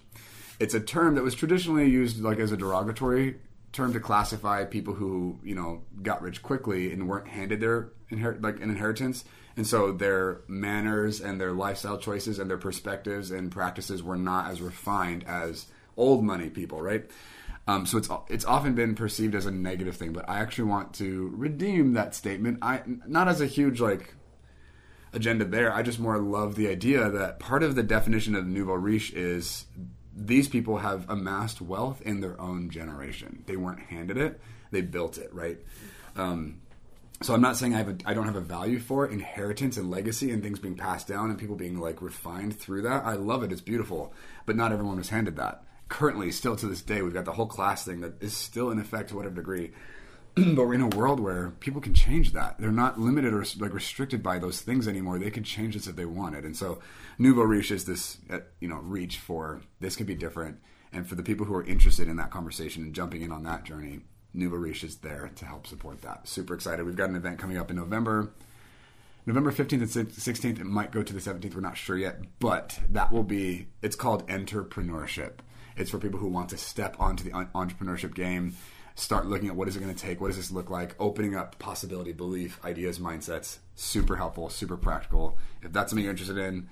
It's 0.61 0.75
a 0.75 0.81
term 0.81 1.15
that 1.15 1.23
was 1.23 1.35
traditionally 1.35 1.89
used 1.89 2.21
like 2.21 2.39
as 2.39 2.53
a 2.53 2.57
derogatory 2.57 3.37
term 3.73 3.93
to 3.93 4.01
classify 4.01 4.65
people 4.65 4.95
who 4.95 5.39
you 5.43 5.55
know 5.55 5.83
got 6.03 6.21
rich 6.21 6.43
quickly 6.43 6.93
and 6.93 7.09
weren't 7.09 7.29
handed 7.29 7.61
their 7.61 7.91
inher- 8.11 8.43
like 8.43 8.57
an 8.57 8.71
inheritance, 8.71 9.25
and 9.57 9.67
so 9.67 9.93
their 9.93 10.41
manners 10.47 11.21
and 11.21 11.41
their 11.41 11.53
lifestyle 11.53 11.99
choices 11.99 12.39
and 12.39 12.51
their 12.51 12.59
perspectives 12.59 13.31
and 13.31 13.51
practices 13.51 14.03
were 14.03 14.17
not 14.17 14.51
as 14.51 14.61
refined 14.61 15.25
as 15.27 15.67
old 15.97 16.23
money 16.23 16.51
people, 16.51 16.83
right? 16.83 17.11
Um, 17.69 17.85
so 17.85 17.99
it's 17.99 18.09
it's 18.29 18.47
often 18.47 18.75
been 18.75 18.95
perceived 18.95 19.35
as 19.35 19.45
a 19.45 19.51
negative 19.51 19.95
thing, 19.95 20.15
but 20.15 20.27
I 20.27 20.41
actually 20.41 20.71
want 20.71 20.95
to 20.95 21.31
redeem 21.37 21.93
that 21.93 22.15
statement. 22.15 22.61
I 22.63 22.81
not 23.07 23.29
as 23.29 23.43
a 23.43 23.47
huge 23.47 23.79
like 23.79 24.15
agenda 25.13 25.45
there. 25.45 25.71
I 25.73 25.83
just 25.83 26.01
more 26.01 26.19
love 26.19 26.55
the 26.55 26.69
idea 26.69 27.11
that 27.11 27.39
part 27.39 27.63
of 27.63 27.75
the 27.75 27.83
definition 27.83 28.35
of 28.35 28.47
nouveau 28.47 28.73
riche 28.73 29.13
is 29.13 29.67
these 30.17 30.49
people 30.49 30.79
have 30.79 31.09
amassed 31.11 31.61
wealth 31.61 32.01
in 32.01 32.23
their 32.23 32.41
own 32.41 32.71
generation. 32.71 33.45
They 33.47 33.57
weren't 33.57 33.81
handed 33.81 34.17
it; 34.17 34.41
they 34.71 34.81
built 34.81 35.19
it, 35.19 35.33
right? 35.35 35.59
Um, 36.17 36.63
so 37.21 37.35
I'm 37.35 37.43
not 37.43 37.59
saying 37.59 37.75
I 37.75 37.79
have 37.79 37.89
a, 37.89 37.97
I 38.07 38.15
don't 38.15 38.25
have 38.25 38.37
a 38.37 38.41
value 38.41 38.79
for 38.79 39.05
it, 39.05 39.13
inheritance 39.13 39.77
and 39.77 39.91
legacy 39.91 40.31
and 40.31 40.43
things 40.43 40.59
being 40.59 40.77
passed 40.77 41.07
down 41.07 41.29
and 41.29 41.39
people 41.39 41.57
being 41.57 41.79
like 41.79 42.01
refined 42.01 42.59
through 42.59 42.83
that. 42.83 43.05
I 43.05 43.13
love 43.13 43.43
it; 43.43 43.53
it's 43.53 43.61
beautiful, 43.61 44.15
but 44.47 44.57
not 44.57 44.73
everyone 44.73 44.97
was 44.97 45.11
handed 45.11 45.37
that. 45.37 45.65
Currently, 45.89 46.33
still 46.33 46.57
to 46.57 46.67
this 46.67 46.83
day, 46.83 47.03
we've 47.03 47.15
got 47.15 47.25
the 47.25 47.33
whole 47.33 47.47
class 47.47 47.85
thing 47.85 48.01
that 48.03 48.23
is 48.23 48.37
still 48.37 48.71
in 48.71 48.79
effect 48.79 49.09
to 49.11 49.17
whatever 49.17 49.37
degree. 49.37 49.73
but 50.55 50.67
we're 50.67 50.75
in 50.75 50.81
a 50.81 50.89
world 50.89 51.19
where 51.19 51.51
people 51.61 51.81
can 51.81 51.95
change 51.95 52.33
that. 52.33 52.59
They're 52.59 52.71
not 52.71 53.01
limited 53.01 53.33
or 53.33 53.45
like 53.59 53.73
restricted 53.73 54.23
by 54.23 54.39
those 54.39 54.61
things 54.61 54.87
anymore. 54.87 55.19
They 55.19 55.31
can 55.31 55.45
change 55.45 55.75
this 55.75 55.87
if 55.87 55.97
they 55.97 56.05
wanted. 56.05 56.45
And 56.45 56.57
so, 56.57 56.81
nouveau 57.19 57.43
riche 57.43 57.71
is 57.71 57.87
this, 57.87 58.19
uh, 58.31 58.41
you 58.61 58.69
know, 58.69 58.77
reach 58.77 59.19
for 59.19 59.61
this 59.81 59.97
could 59.97 60.07
be 60.07 60.15
different. 60.15 60.59
And 60.93 61.09
for 61.09 61.15
the 61.15 61.23
people 61.23 61.47
who 61.47 61.55
are 61.55 61.65
interested 61.65 62.09
in 62.09 62.17
that 62.17 62.31
conversation 62.31 62.83
and 62.83 62.95
jumping 62.95 63.23
in 63.23 63.33
on 63.33 63.43
that 63.45 63.65
journey, 63.65 64.01
nouveau 64.33 64.57
riche 64.57 64.85
is 64.85 64.97
there 64.97 65.31
to 65.37 65.45
help 65.45 65.67
support 65.67 66.03
that. 66.03 66.29
Super 66.29 66.55
excited. 66.55 66.85
We've 66.87 66.97
got 66.97 67.11
an 67.11 67.17
event 67.17 67.39
coming 67.39 67.59
up 67.59 67.71
in 67.71 67.77
November. 67.77 68.31
November 69.27 69.53
15th 69.53 69.97
and 69.97 70.09
16th, 70.09 70.61
it 70.61 70.65
might 70.65 70.91
go 70.91 71.03
to 71.03 71.13
the 71.13 71.21
17th, 71.21 71.55
we're 71.55 71.61
not 71.61 71.77
sure 71.77 71.99
yet, 71.99 72.19
but 72.39 72.79
that 72.89 73.13
will 73.13 73.25
be, 73.25 73.67
it's 73.83 73.97
called 73.97 74.27
Entrepreneurship. 74.29 75.41
It's 75.79 75.91
for 75.91 75.99
people 75.99 76.19
who 76.19 76.29
want 76.29 76.51
to 76.51 76.59
step 76.59 76.97
onto 76.99 77.25
the 77.25 77.31
entrepreneurship 77.31 78.15
game 78.15 78.55
start 78.99 79.27
looking 79.27 79.49
at 79.49 79.55
what 79.55 79.69
is 79.69 79.77
it 79.77 79.81
going 79.81 79.95
to 79.95 80.01
take, 80.01 80.21
what 80.21 80.27
does 80.27 80.37
this 80.37 80.51
look 80.51 80.71
like, 80.71 80.97
opening 80.99 81.37
up 81.37 81.59
possibility, 81.59 82.13
belief, 82.13 82.59
ideas, 82.65 82.99
mindsets. 82.99 83.59
Super 83.77 84.17
helpful, 84.17 84.51
super 84.51 84.77
practical. 84.77 85.39
If 85.63 85.73
that's 85.73 85.91
something 85.91 86.03
you're 86.03 86.11
interested 86.11 86.37
in, 86.37 86.69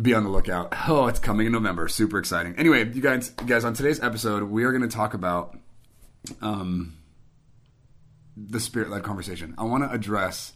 be 0.00 0.14
on 0.14 0.22
the 0.22 0.30
lookout. 0.30 0.72
Oh, 0.88 1.08
it's 1.08 1.18
coming 1.18 1.46
in 1.46 1.52
November. 1.52 1.88
Super 1.88 2.18
exciting. 2.18 2.54
Anyway, 2.56 2.92
you 2.92 3.02
guys, 3.02 3.32
you 3.40 3.46
guys, 3.46 3.64
on 3.64 3.74
today's 3.74 4.00
episode, 4.00 4.44
we 4.44 4.62
are 4.62 4.70
going 4.70 4.88
to 4.88 4.96
talk 4.96 5.14
about 5.14 5.58
um, 6.40 6.96
the 8.36 8.60
spirit 8.60 8.88
led 8.88 9.02
conversation. 9.02 9.54
I 9.58 9.64
want 9.64 9.82
to 9.82 9.90
address 9.90 10.52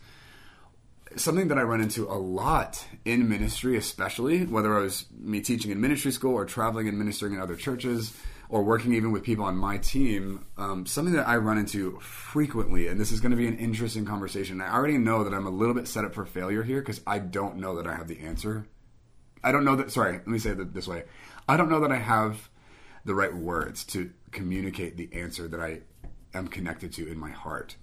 something 1.17 1.49
that 1.49 1.59
I 1.59 1.63
run 1.63 1.81
into 1.81 2.09
a 2.09 2.19
lot 2.19 2.85
in 3.05 3.29
ministry, 3.29 3.77
especially 3.77 4.47
whether 4.47 4.77
I 4.77 4.81
was 4.81 5.07
me 5.17 5.41
teaching 5.41 5.71
in 5.71 5.81
ministry 5.81 6.11
school 6.11 6.35
or 6.35 6.45
traveling 6.45 6.89
and 6.89 6.99
ministering 6.99 7.35
in 7.35 7.41
other 7.41 7.57
churches 7.57 8.13
or 8.49 8.63
working 8.63 8.93
even 8.95 9.13
with 9.13 9.23
people 9.23 9.45
on 9.45 9.57
my 9.57 9.79
team. 9.79 10.45
Um, 10.57 10.87
something 10.87 11.15
that 11.15 11.29
I 11.29 11.37
run 11.37 11.59
into 11.59 11.99
frequently, 12.01 12.89
and 12.89 13.01
this 13.01 13.13
is 13.13 13.21
going 13.21 13.31
to 13.31 13.37
be 13.37 13.47
an 13.47 13.59
interesting 13.59 14.05
conversation. 14.05 14.61
I 14.61 14.73
already 14.73 14.99
know 14.99 15.25
that 15.25 15.35
I'm 15.35 15.47
a 15.47 15.51
little 15.51 15.75
bit 15.75 15.89
set 15.89 16.05
up 16.05 16.15
for 16.15 16.27
failure 16.27 16.63
here 16.63 16.81
because 16.81 17.01
I 17.07 17.19
don't 17.19 17.57
know 17.57 17.77
that 17.77 17.87
I 17.87 17.95
have 17.95 18.09
the 18.09 18.21
answer. 18.21 18.67
I 19.43 19.53
don't 19.53 19.65
know 19.65 19.77
that. 19.77 19.91
Sorry, 19.91 20.13
let 20.13 20.27
me 20.27 20.39
say 20.39 20.51
it 20.51 20.75
this 20.75 20.89
way. 20.89 21.05
I 21.49 21.57
don't 21.57 21.71
know 21.71 21.81
that 21.81 21.93
I 21.93 21.99
have 21.99 22.49
the 23.05 23.15
right 23.15 23.35
words 23.35 23.85
to 23.85 24.11
communicate 24.31 24.97
the 24.97 25.11
answer 25.13 25.47
that 25.49 25.61
I 25.61 25.81
am 26.33 26.49
connected 26.49 26.93
to 26.95 27.07
in 27.07 27.19
my 27.19 27.31
heart 27.31 27.77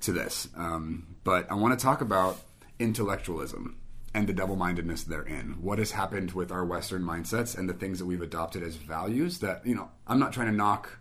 to 0.00 0.12
this. 0.12 0.48
Um, 0.56 1.16
but 1.22 1.50
I 1.50 1.54
want 1.54 1.78
to 1.78 1.82
talk 1.82 2.00
about 2.00 2.40
intellectualism 2.78 3.78
and 4.14 4.28
the 4.28 4.32
double 4.32 4.56
mindedness 4.56 5.02
therein. 5.04 5.56
What 5.60 5.78
has 5.78 5.90
happened 5.90 6.32
with 6.32 6.52
our 6.52 6.64
Western 6.64 7.02
mindsets 7.02 7.58
and 7.58 7.68
the 7.68 7.74
things 7.74 7.98
that 7.98 8.06
we've 8.06 8.22
adopted 8.22 8.62
as 8.62 8.76
values 8.76 9.40
that, 9.40 9.66
you 9.66 9.74
know, 9.74 9.90
I'm 10.06 10.20
not 10.20 10.32
trying 10.32 10.46
to 10.46 10.52
knock, 10.52 10.98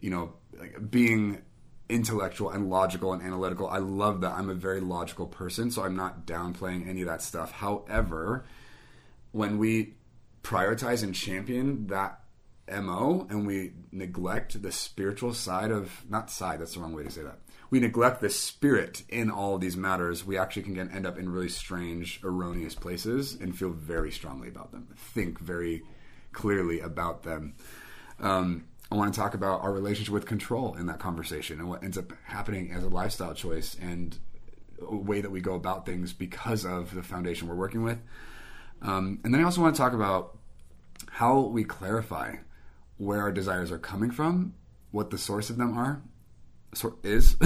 you 0.00 0.10
know, 0.10 0.34
like 0.58 0.90
being 0.90 1.42
intellectual 1.88 2.50
and 2.50 2.68
logical 2.68 3.12
and 3.12 3.22
analytical. 3.22 3.68
I 3.68 3.78
love 3.78 4.20
that. 4.20 4.32
I'm 4.32 4.50
a 4.50 4.54
very 4.54 4.80
logical 4.80 5.26
person, 5.26 5.70
so 5.70 5.82
I'm 5.82 5.96
not 5.96 6.26
downplaying 6.26 6.88
any 6.88 7.00
of 7.02 7.08
that 7.08 7.22
stuff. 7.22 7.52
However, 7.52 8.44
when 9.32 9.58
we 9.58 9.94
prioritize 10.42 11.02
and 11.02 11.14
champion 11.14 11.86
that 11.86 12.20
MO 12.70 13.26
and 13.30 13.46
we 13.46 13.72
neglect 13.92 14.60
the 14.60 14.72
spiritual 14.72 15.32
side 15.32 15.70
of, 15.70 16.04
not 16.08 16.30
side, 16.30 16.60
that's 16.60 16.74
the 16.74 16.80
wrong 16.80 16.92
way 16.92 17.04
to 17.04 17.10
say 17.10 17.22
that 17.22 17.38
we 17.70 17.80
neglect 17.80 18.20
the 18.20 18.30
spirit 18.30 19.02
in 19.08 19.30
all 19.30 19.54
of 19.56 19.60
these 19.60 19.76
matters, 19.76 20.24
we 20.24 20.38
actually 20.38 20.62
can 20.62 20.74
get, 20.74 20.92
end 20.94 21.06
up 21.06 21.18
in 21.18 21.28
really 21.28 21.48
strange, 21.48 22.20
erroneous 22.22 22.74
places 22.74 23.34
and 23.34 23.56
feel 23.56 23.70
very 23.70 24.10
strongly 24.10 24.48
about 24.48 24.72
them, 24.72 24.88
think 24.96 25.38
very 25.38 25.82
clearly 26.32 26.80
about 26.80 27.22
them. 27.22 27.54
Um, 28.20 28.66
I 28.90 28.94
want 28.94 29.12
to 29.12 29.18
talk 29.18 29.34
about 29.34 29.62
our 29.62 29.72
relationship 29.72 30.14
with 30.14 30.26
control 30.26 30.76
in 30.76 30.86
that 30.86 31.00
conversation 31.00 31.58
and 31.58 31.68
what 31.68 31.82
ends 31.82 31.98
up 31.98 32.12
happening 32.24 32.70
as 32.70 32.84
a 32.84 32.88
lifestyle 32.88 33.34
choice 33.34 33.76
and 33.80 34.16
a 34.80 34.94
way 34.94 35.20
that 35.20 35.30
we 35.30 35.40
go 35.40 35.54
about 35.54 35.86
things 35.86 36.12
because 36.12 36.64
of 36.64 36.94
the 36.94 37.02
foundation 37.02 37.48
we're 37.48 37.56
working 37.56 37.82
with. 37.82 37.98
Um, 38.82 39.20
and 39.24 39.34
then 39.34 39.40
I 39.40 39.44
also 39.44 39.60
want 39.62 39.74
to 39.74 39.80
talk 39.80 39.92
about 39.92 40.38
how 41.10 41.40
we 41.40 41.64
clarify 41.64 42.36
where 42.98 43.22
our 43.22 43.32
desires 43.32 43.72
are 43.72 43.78
coming 43.78 44.10
from, 44.10 44.54
what 44.92 45.10
the 45.10 45.18
source 45.18 45.50
of 45.50 45.56
them 45.56 45.76
are, 45.76 46.02
sort 46.74 47.04
is 47.04 47.36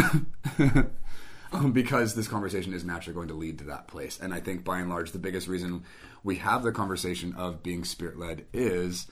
um, 1.53 1.73
because 1.73 2.15
this 2.15 2.29
conversation 2.29 2.73
is 2.73 2.85
naturally 2.85 3.15
going 3.15 3.29
to 3.29 3.35
lead 3.35 3.59
to 3.59 3.65
that 3.65 3.89
place. 3.89 4.19
And 4.21 4.33
I 4.33 4.41
think 4.41 4.65
by 4.65 4.79
and 4.81 4.91
large, 4.91 5.13
the 5.13 5.19
biggest 5.19 5.49
reason 5.49 5.85
we 6.23 6.37
have 6.37 6.63
the 6.63 6.73
conversation 6.73 7.35
of 7.35 7.63
being 7.63 7.85
spirit 7.85 8.19
led 8.19 8.47
is 8.53 9.07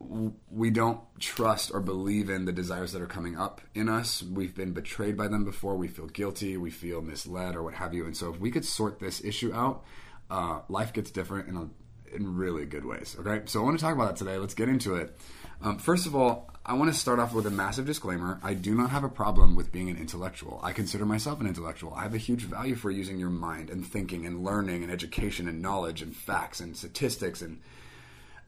we 0.00 0.70
don't 0.70 1.00
trust 1.18 1.72
or 1.72 1.80
believe 1.80 2.30
in 2.30 2.44
the 2.44 2.52
desires 2.52 2.92
that 2.92 3.02
are 3.02 3.06
coming 3.06 3.36
up 3.36 3.60
in 3.74 3.88
us. 3.88 4.22
We've 4.22 4.54
been 4.54 4.72
betrayed 4.72 5.16
by 5.16 5.28
them 5.28 5.44
before. 5.44 5.76
We 5.76 5.88
feel 5.88 6.06
guilty. 6.06 6.56
We 6.56 6.70
feel 6.70 7.02
misled 7.02 7.56
or 7.56 7.62
what 7.62 7.74
have 7.74 7.94
you. 7.94 8.04
And 8.04 8.16
so, 8.16 8.32
if 8.32 8.40
we 8.40 8.50
could 8.50 8.64
sort 8.64 9.00
this 9.00 9.22
issue 9.24 9.52
out, 9.52 9.84
uh, 10.30 10.60
life 10.68 10.92
gets 10.92 11.10
different 11.10 11.48
in 11.48 11.56
a, 11.56 12.14
in 12.14 12.36
really 12.36 12.64
good 12.64 12.84
ways. 12.84 13.16
Okay, 13.18 13.42
so 13.46 13.60
I 13.60 13.64
want 13.64 13.78
to 13.78 13.84
talk 13.84 13.94
about 13.94 14.08
that 14.08 14.16
today. 14.16 14.38
Let's 14.38 14.54
get 14.54 14.68
into 14.68 14.94
it. 14.94 15.18
Um, 15.62 15.78
first 15.78 16.06
of 16.06 16.14
all, 16.14 16.50
I 16.64 16.74
want 16.74 16.92
to 16.92 16.98
start 16.98 17.18
off 17.18 17.32
with 17.32 17.46
a 17.46 17.50
massive 17.50 17.86
disclaimer. 17.86 18.38
I 18.42 18.54
do 18.54 18.74
not 18.74 18.90
have 18.90 19.02
a 19.02 19.08
problem 19.08 19.56
with 19.56 19.72
being 19.72 19.88
an 19.88 19.96
intellectual. 19.96 20.60
I 20.62 20.72
consider 20.72 21.06
myself 21.06 21.40
an 21.40 21.46
intellectual. 21.46 21.94
I 21.94 22.02
have 22.02 22.14
a 22.14 22.18
huge 22.18 22.42
value 22.42 22.74
for 22.74 22.90
using 22.90 23.18
your 23.18 23.30
mind 23.30 23.70
and 23.70 23.86
thinking 23.86 24.26
and 24.26 24.44
learning 24.44 24.82
and 24.82 24.92
education 24.92 25.48
and 25.48 25.62
knowledge 25.62 26.02
and 26.02 26.14
facts 26.14 26.60
and 26.60 26.76
statistics 26.76 27.42
and 27.42 27.60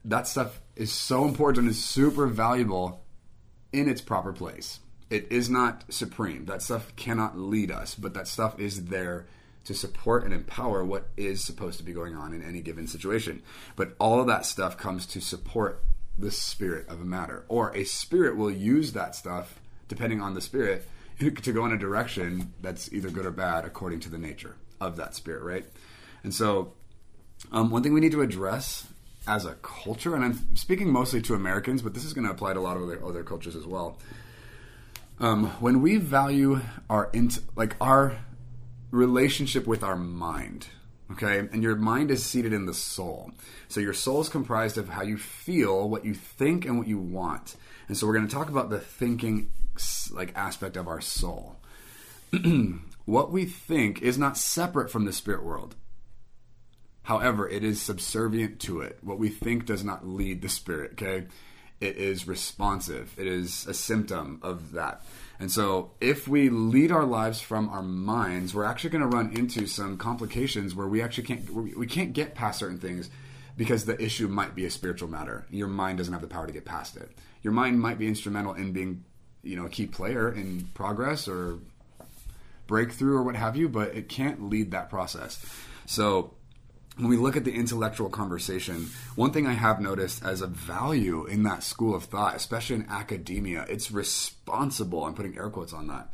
that 0.05 0.27
stuff 0.27 0.59
is 0.75 0.91
so 0.91 1.25
important 1.25 1.65
and 1.65 1.69
is 1.69 1.83
super 1.83 2.27
valuable 2.27 3.03
in 3.71 3.87
its 3.87 4.01
proper 4.01 4.33
place. 4.33 4.79
It 5.09 5.31
is 5.31 5.49
not 5.49 5.83
supreme. 5.93 6.45
That 6.45 6.61
stuff 6.61 6.95
cannot 6.95 7.37
lead 7.37 7.71
us, 7.71 7.95
but 7.95 8.13
that 8.13 8.27
stuff 8.27 8.59
is 8.59 8.85
there 8.85 9.27
to 9.65 9.73
support 9.73 10.23
and 10.23 10.33
empower 10.33 10.83
what 10.83 11.09
is 11.17 11.43
supposed 11.43 11.77
to 11.77 11.83
be 11.83 11.93
going 11.93 12.15
on 12.15 12.33
in 12.33 12.41
any 12.41 12.61
given 12.61 12.87
situation. 12.87 13.43
But 13.75 13.95
all 13.99 14.19
of 14.19 14.27
that 14.27 14.45
stuff 14.45 14.77
comes 14.77 15.05
to 15.07 15.21
support 15.21 15.83
the 16.21 16.31
spirit 16.31 16.87
of 16.87 17.01
a 17.01 17.05
matter. 17.05 17.43
Or 17.47 17.75
a 17.75 17.83
spirit 17.83 18.37
will 18.37 18.51
use 18.51 18.93
that 18.93 19.15
stuff, 19.15 19.59
depending 19.87 20.21
on 20.21 20.33
the 20.33 20.41
spirit, 20.41 20.87
to 21.19 21.53
go 21.53 21.65
in 21.65 21.71
a 21.71 21.77
direction 21.77 22.53
that's 22.61 22.91
either 22.93 23.09
good 23.09 23.25
or 23.25 23.31
bad 23.31 23.65
according 23.65 23.99
to 24.01 24.09
the 24.09 24.17
nature 24.17 24.55
of 24.79 24.95
that 24.97 25.15
spirit, 25.15 25.43
right? 25.43 25.65
And 26.23 26.33
so, 26.33 26.73
um, 27.51 27.71
one 27.71 27.83
thing 27.83 27.93
we 27.93 27.99
need 27.99 28.11
to 28.11 28.21
address 28.21 28.87
as 29.27 29.45
a 29.45 29.53
culture, 29.55 30.15
and 30.15 30.23
I'm 30.23 30.55
speaking 30.55 30.91
mostly 30.91 31.21
to 31.23 31.35
Americans, 31.35 31.81
but 31.81 31.93
this 31.93 32.05
is 32.05 32.13
going 32.13 32.25
to 32.25 32.31
apply 32.31 32.53
to 32.53 32.59
a 32.59 32.61
lot 32.61 32.77
of 32.77 32.83
other, 32.83 33.03
other 33.05 33.23
cultures 33.23 33.55
as 33.55 33.65
well. 33.65 33.99
Um, 35.19 35.47
when 35.59 35.81
we 35.81 35.97
value 35.97 36.61
our 36.89 37.09
int- 37.13 37.41
like 37.55 37.75
our 37.79 38.17
relationship 38.89 39.67
with 39.67 39.83
our 39.83 39.95
mind, 39.95 40.67
Okay, 41.11 41.39
and 41.39 41.63
your 41.63 41.75
mind 41.75 42.11
is 42.11 42.23
seated 42.23 42.53
in 42.53 42.65
the 42.65 42.73
soul. 42.73 43.31
So 43.67 43.79
your 43.79 43.93
soul 43.93 44.21
is 44.21 44.29
comprised 44.29 44.77
of 44.77 44.89
how 44.89 45.01
you 45.01 45.17
feel, 45.17 45.89
what 45.89 46.05
you 46.05 46.13
think, 46.13 46.65
and 46.65 46.77
what 46.77 46.87
you 46.87 46.99
want. 46.99 47.55
And 47.87 47.97
so 47.97 48.07
we're 48.07 48.13
going 48.13 48.27
to 48.27 48.33
talk 48.33 48.49
about 48.49 48.69
the 48.69 48.79
thinking 48.79 49.51
like 50.11 50.31
aspect 50.35 50.77
of 50.77 50.87
our 50.87 51.01
soul. 51.01 51.57
what 53.05 53.31
we 53.31 53.45
think 53.45 54.01
is 54.01 54.17
not 54.17 54.37
separate 54.37 54.91
from 54.91 55.05
the 55.05 55.13
spirit 55.13 55.43
world. 55.43 55.75
However, 57.03 57.49
it 57.49 57.63
is 57.63 57.81
subservient 57.81 58.59
to 58.61 58.81
it. 58.81 58.99
What 59.01 59.19
we 59.19 59.29
think 59.29 59.65
does 59.65 59.83
not 59.83 60.07
lead 60.07 60.41
the 60.41 60.49
spirit, 60.49 60.91
okay? 60.93 61.27
It 61.79 61.97
is 61.97 62.27
responsive. 62.27 63.13
It 63.17 63.25
is 63.25 63.65
a 63.65 63.73
symptom 63.73 64.39
of 64.43 64.73
that. 64.73 65.03
And 65.41 65.51
so, 65.51 65.89
if 65.99 66.27
we 66.27 66.49
lead 66.49 66.91
our 66.91 67.03
lives 67.03 67.41
from 67.41 67.67
our 67.69 67.81
minds, 67.81 68.53
we're 68.53 68.63
actually 68.63 68.91
going 68.91 69.01
to 69.01 69.07
run 69.07 69.35
into 69.35 69.65
some 69.65 69.97
complications 69.97 70.75
where 70.75 70.87
we 70.87 71.01
actually 71.01 71.23
can't 71.23 71.49
we 71.51 71.87
can't 71.87 72.13
get 72.13 72.35
past 72.35 72.59
certain 72.59 72.77
things 72.77 73.09
because 73.57 73.85
the 73.85 73.99
issue 73.99 74.27
might 74.27 74.53
be 74.53 74.65
a 74.65 74.69
spiritual 74.69 75.09
matter. 75.09 75.47
Your 75.49 75.67
mind 75.67 75.97
doesn't 75.97 76.13
have 76.13 76.21
the 76.21 76.27
power 76.27 76.45
to 76.45 76.53
get 76.53 76.63
past 76.63 76.95
it. 76.95 77.09
Your 77.41 77.53
mind 77.53 77.81
might 77.81 77.97
be 77.97 78.07
instrumental 78.07 78.53
in 78.53 78.71
being, 78.71 79.03
you 79.41 79.55
know, 79.55 79.65
a 79.65 79.69
key 79.69 79.87
player 79.87 80.31
in 80.31 80.69
progress 80.75 81.27
or 81.27 81.57
breakthrough 82.67 83.17
or 83.17 83.23
what 83.23 83.35
have 83.35 83.57
you, 83.57 83.67
but 83.67 83.95
it 83.95 84.09
can't 84.09 84.47
lead 84.47 84.69
that 84.71 84.91
process. 84.91 85.43
So, 85.87 86.35
when 86.97 87.07
we 87.07 87.17
look 87.17 87.37
at 87.37 87.45
the 87.45 87.53
intellectual 87.53 88.09
conversation, 88.09 88.89
one 89.15 89.31
thing 89.31 89.47
I 89.47 89.53
have 89.53 89.79
noticed 89.79 90.23
as 90.23 90.41
a 90.41 90.47
value 90.47 91.25
in 91.25 91.43
that 91.43 91.63
school 91.63 91.95
of 91.95 92.05
thought, 92.05 92.35
especially 92.35 92.77
in 92.77 92.89
academia, 92.89 93.65
it's 93.69 93.91
responsible, 93.91 95.05
I'm 95.05 95.13
putting 95.13 95.37
air 95.37 95.49
quotes 95.49 95.73
on 95.73 95.87
that, 95.87 96.09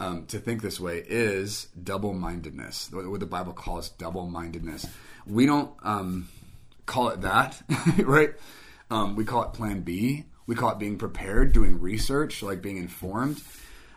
um, 0.00 0.26
to 0.26 0.38
think 0.38 0.62
this 0.62 0.80
way, 0.80 1.04
is 1.06 1.68
double 1.82 2.14
mindedness, 2.14 2.90
what 2.92 3.20
the 3.20 3.26
Bible 3.26 3.52
calls 3.52 3.90
double 3.90 4.26
mindedness. 4.26 4.86
We 5.26 5.44
don't 5.44 5.72
um, 5.82 6.28
call 6.86 7.10
it 7.10 7.20
that, 7.20 7.62
right? 7.98 8.30
Um, 8.90 9.16
we 9.16 9.24
call 9.24 9.42
it 9.42 9.52
plan 9.52 9.80
B. 9.80 10.24
We 10.46 10.54
call 10.54 10.70
it 10.70 10.78
being 10.78 10.96
prepared, 10.96 11.52
doing 11.52 11.80
research, 11.80 12.42
like 12.42 12.62
being 12.62 12.76
informed. 12.76 13.42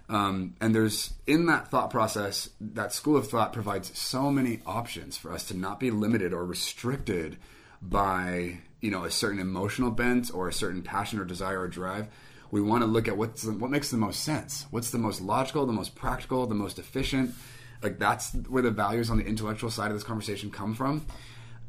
Um, 0.09 0.55
and 0.59 0.73
there's 0.73 1.13
in 1.27 1.45
that 1.45 1.69
thought 1.69 1.91
process, 1.91 2.49
that 2.59 2.91
school 2.91 3.15
of 3.15 3.29
thought 3.29 3.53
provides 3.53 3.97
so 3.97 4.31
many 4.31 4.59
options 4.65 5.17
for 5.17 5.31
us 5.31 5.45
to 5.45 5.55
not 5.55 5.79
be 5.79 5.91
limited 5.91 6.33
or 6.33 6.43
restricted 6.45 7.37
by 7.81 8.59
you 8.81 8.91
know 8.91 9.03
a 9.03 9.11
certain 9.11 9.39
emotional 9.39 9.91
bent 9.91 10.33
or 10.33 10.47
a 10.47 10.53
certain 10.53 10.81
passion 10.81 11.19
or 11.19 11.25
desire 11.25 11.61
or 11.61 11.67
drive. 11.67 12.07
We 12.51 12.61
want 12.61 12.81
to 12.81 12.87
look 12.87 13.07
at 13.07 13.17
what's 13.17 13.45
what 13.45 13.69
makes 13.69 13.91
the 13.91 13.97
most 13.97 14.23
sense, 14.23 14.65
what's 14.71 14.89
the 14.89 14.97
most 14.97 15.21
logical, 15.21 15.67
the 15.67 15.73
most 15.73 15.93
practical, 15.93 16.47
the 16.47 16.55
most 16.55 16.79
efficient. 16.79 17.35
Like 17.83 17.99
that's 17.99 18.33
where 18.49 18.63
the 18.63 18.71
values 18.71 19.11
on 19.11 19.17
the 19.17 19.25
intellectual 19.25 19.69
side 19.69 19.91
of 19.91 19.93
this 19.93 20.03
conversation 20.03 20.49
come 20.49 20.73
from. 20.73 21.05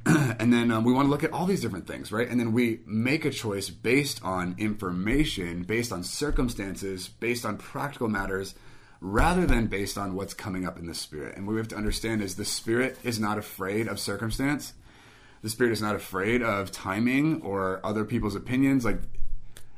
and 0.06 0.52
then 0.52 0.70
um, 0.70 0.84
we 0.84 0.92
want 0.92 1.06
to 1.06 1.10
look 1.10 1.24
at 1.24 1.32
all 1.32 1.46
these 1.46 1.60
different 1.60 1.86
things, 1.86 2.10
right? 2.10 2.28
And 2.28 2.40
then 2.40 2.52
we 2.52 2.80
make 2.86 3.24
a 3.24 3.30
choice 3.30 3.68
based 3.68 4.22
on 4.24 4.54
information, 4.58 5.62
based 5.62 5.92
on 5.92 6.02
circumstances, 6.02 7.08
based 7.08 7.44
on 7.44 7.58
practical 7.58 8.08
matters, 8.08 8.54
rather 9.00 9.46
than 9.46 9.66
based 9.66 9.98
on 9.98 10.14
what's 10.14 10.34
coming 10.34 10.66
up 10.66 10.78
in 10.78 10.86
the 10.86 10.94
spirit. 10.94 11.36
And 11.36 11.46
what 11.46 11.52
we 11.52 11.58
have 11.58 11.68
to 11.68 11.76
understand 11.76 12.22
is 12.22 12.36
the 12.36 12.44
spirit 12.44 12.98
is 13.02 13.20
not 13.20 13.38
afraid 13.38 13.88
of 13.88 14.00
circumstance. 14.00 14.72
The 15.42 15.50
spirit 15.50 15.72
is 15.72 15.82
not 15.82 15.96
afraid 15.96 16.42
of 16.42 16.70
timing 16.70 17.42
or 17.42 17.80
other 17.84 18.04
people's 18.04 18.34
opinions. 18.34 18.84
Like, 18.84 19.00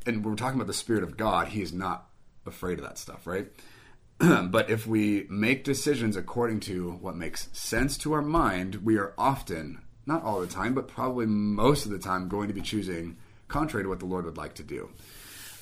and 0.07 0.25
we're 0.25 0.35
talking 0.35 0.57
about 0.57 0.67
the 0.67 0.73
spirit 0.73 1.03
of 1.03 1.17
God. 1.17 1.49
He 1.49 1.63
is 1.63 1.73
not 1.73 2.09
afraid 2.47 2.79
of 2.79 2.85
that 2.85 2.99
stuff, 2.99 3.27
right? 3.27 3.49
but 4.19 4.71
if 4.71 4.87
we 4.87 5.27
make 5.29 5.65
decisions 5.65 6.17
according 6.17 6.61
to 6.61 6.93
what 6.93 7.17
makes 7.17 7.49
sense 7.53 7.97
to 7.99 8.13
our 8.13 8.23
mind, 8.23 8.77
we 8.85 8.97
are 8.97 9.15
often 9.17 9.81
not 10.07 10.23
all 10.23 10.41
the 10.41 10.47
time, 10.47 10.75
but 10.75 10.89
probably 10.89 11.27
most 11.27 11.85
of 11.87 11.93
the 11.93 11.99
time, 11.99 12.29
going 12.29 12.49
to 12.49 12.55
be 12.55 12.61
choosing 12.61 13.17
contrary 13.49 13.85
to 13.85 13.89
what 13.89 14.01
the 14.01 14.07
Lord 14.07 14.25
would 14.25 14.37
like 14.37 14.55
to 14.55 14.63
do. 14.63 14.91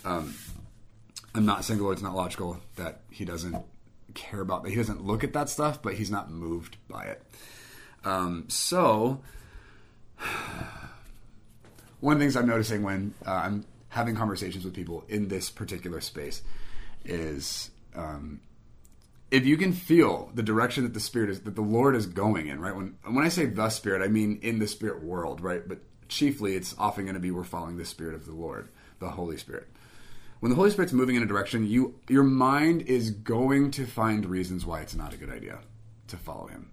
Um, 0.05 0.35
I'm 1.35 1.45
not 1.45 1.65
saying 1.65 1.79
the 1.79 1.85
Lord's 1.85 2.03
not 2.03 2.15
logical, 2.15 2.59
that 2.77 3.01
He 3.11 3.25
doesn't 3.25 3.57
care 4.15 4.41
about 4.41 4.63
that. 4.65 4.71
He 4.71 4.77
doesn't 4.77 5.05
look 5.05 5.25
at 5.25 5.33
that 5.35 5.49
stuff, 5.49 5.83
but 5.83 5.95
He's 5.95 6.11
not 6.11 6.31
moved 6.31 6.77
by 6.89 7.05
it. 7.05 7.23
Um, 8.05 8.45
so, 8.49 9.21
one 12.01 12.15
of 12.15 12.19
the 12.19 12.25
things 12.25 12.37
I'm 12.37 12.47
noticing 12.47 12.83
when 12.83 13.15
uh, 13.27 13.33
I'm 13.33 13.67
having 13.91 14.17
conversations 14.17 14.65
with 14.65 14.75
people 14.75 15.05
in 15.09 15.29
this 15.29 15.51
particular 15.51 16.01
space 16.01 16.43
is 17.05 17.71
um, 17.95 18.41
if 19.31 19.47
you 19.47 19.57
can 19.57 19.73
feel 19.73 20.31
the 20.35 20.43
direction 20.43 20.85
that 20.85 20.95
the 20.95 21.01
spirit 21.01 21.31
is 21.31 21.41
that 21.41 21.55
the 21.55 21.61
lord 21.61 21.95
is 21.95 22.07
going 22.07 22.49
in 22.49 22.61
right? 22.61 22.75
When 22.75 22.97
when 23.05 23.25
i 23.25 23.29
say 23.29 23.47
the 23.47 23.71
spirit 23.71 24.03
i 24.03 24.09
mean 24.09 24.39
in 24.43 24.59
the 24.59 24.67
spirit 24.67 25.03
world 25.03 25.41
right? 25.41 25.67
But 25.67 25.79
chiefly 26.09 26.57
it's 26.57 26.75
often 26.79 27.05
going 27.05 27.15
to 27.15 27.21
be 27.21 27.31
we're 27.31 27.45
following 27.45 27.77
the 27.77 27.85
spirit 27.85 28.15
of 28.15 28.27
the 28.27 28.33
lord 28.33 28.69
the 28.99 29.11
holy 29.11 29.37
spirit. 29.37 29.69
When 30.41 30.51
the 30.51 30.57
holy 30.57 30.71
spirit's 30.71 30.93
moving 30.93 31.17
in 31.17 31.23
a 31.23 31.27
direction 31.27 31.67
you 31.67 32.01
your 32.09 32.25
mind 32.25 32.83
is 32.83 33.11
going 33.11 33.71
to 33.73 33.87
find 33.87 34.27
reasons 34.27 34.67
why 34.67 34.81
it's 34.81 34.95
not 34.95 35.15
a 35.15 35.17
good 35.17 35.31
idea 35.31 35.61
to 36.09 36.17
follow 36.17 36.47
him. 36.47 36.71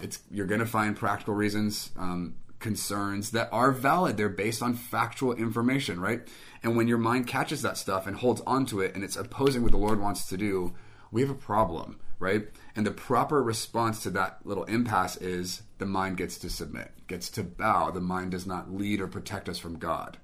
It's 0.00 0.20
you're 0.30 0.46
going 0.46 0.60
to 0.60 0.66
find 0.66 0.96
practical 0.96 1.34
reasons 1.34 1.90
um, 1.96 2.34
concerns 2.58 3.30
that 3.30 3.48
are 3.52 3.72
valid. 3.72 4.16
They're 4.16 4.28
based 4.28 4.62
on 4.62 4.74
factual 4.74 5.32
information 5.32 6.00
right? 6.00 6.26
And 6.62 6.76
when 6.76 6.88
your 6.88 6.98
mind 6.98 7.26
catches 7.26 7.62
that 7.62 7.78
stuff 7.78 8.06
and 8.06 8.16
holds 8.16 8.42
onto 8.46 8.80
it 8.80 8.94
and 8.94 9.04
it's 9.04 9.16
opposing 9.16 9.62
what 9.62 9.72
the 9.72 9.78
lord 9.78 10.00
wants 10.00 10.26
to 10.28 10.36
do 10.36 10.74
we 11.14 11.20
have 11.20 11.30
a 11.30 11.34
problem, 11.34 12.00
right? 12.18 12.48
And 12.74 12.84
the 12.84 12.90
proper 12.90 13.40
response 13.40 14.02
to 14.02 14.10
that 14.10 14.40
little 14.44 14.64
impasse 14.64 15.16
is 15.16 15.62
the 15.78 15.86
mind 15.86 16.16
gets 16.16 16.36
to 16.38 16.50
submit, 16.50 16.90
gets 17.06 17.30
to 17.30 17.44
bow. 17.44 17.92
The 17.92 18.00
mind 18.00 18.32
does 18.32 18.48
not 18.48 18.74
lead 18.74 19.00
or 19.00 19.06
protect 19.06 19.48
us 19.48 19.56
from 19.56 19.78
God. 19.78 20.18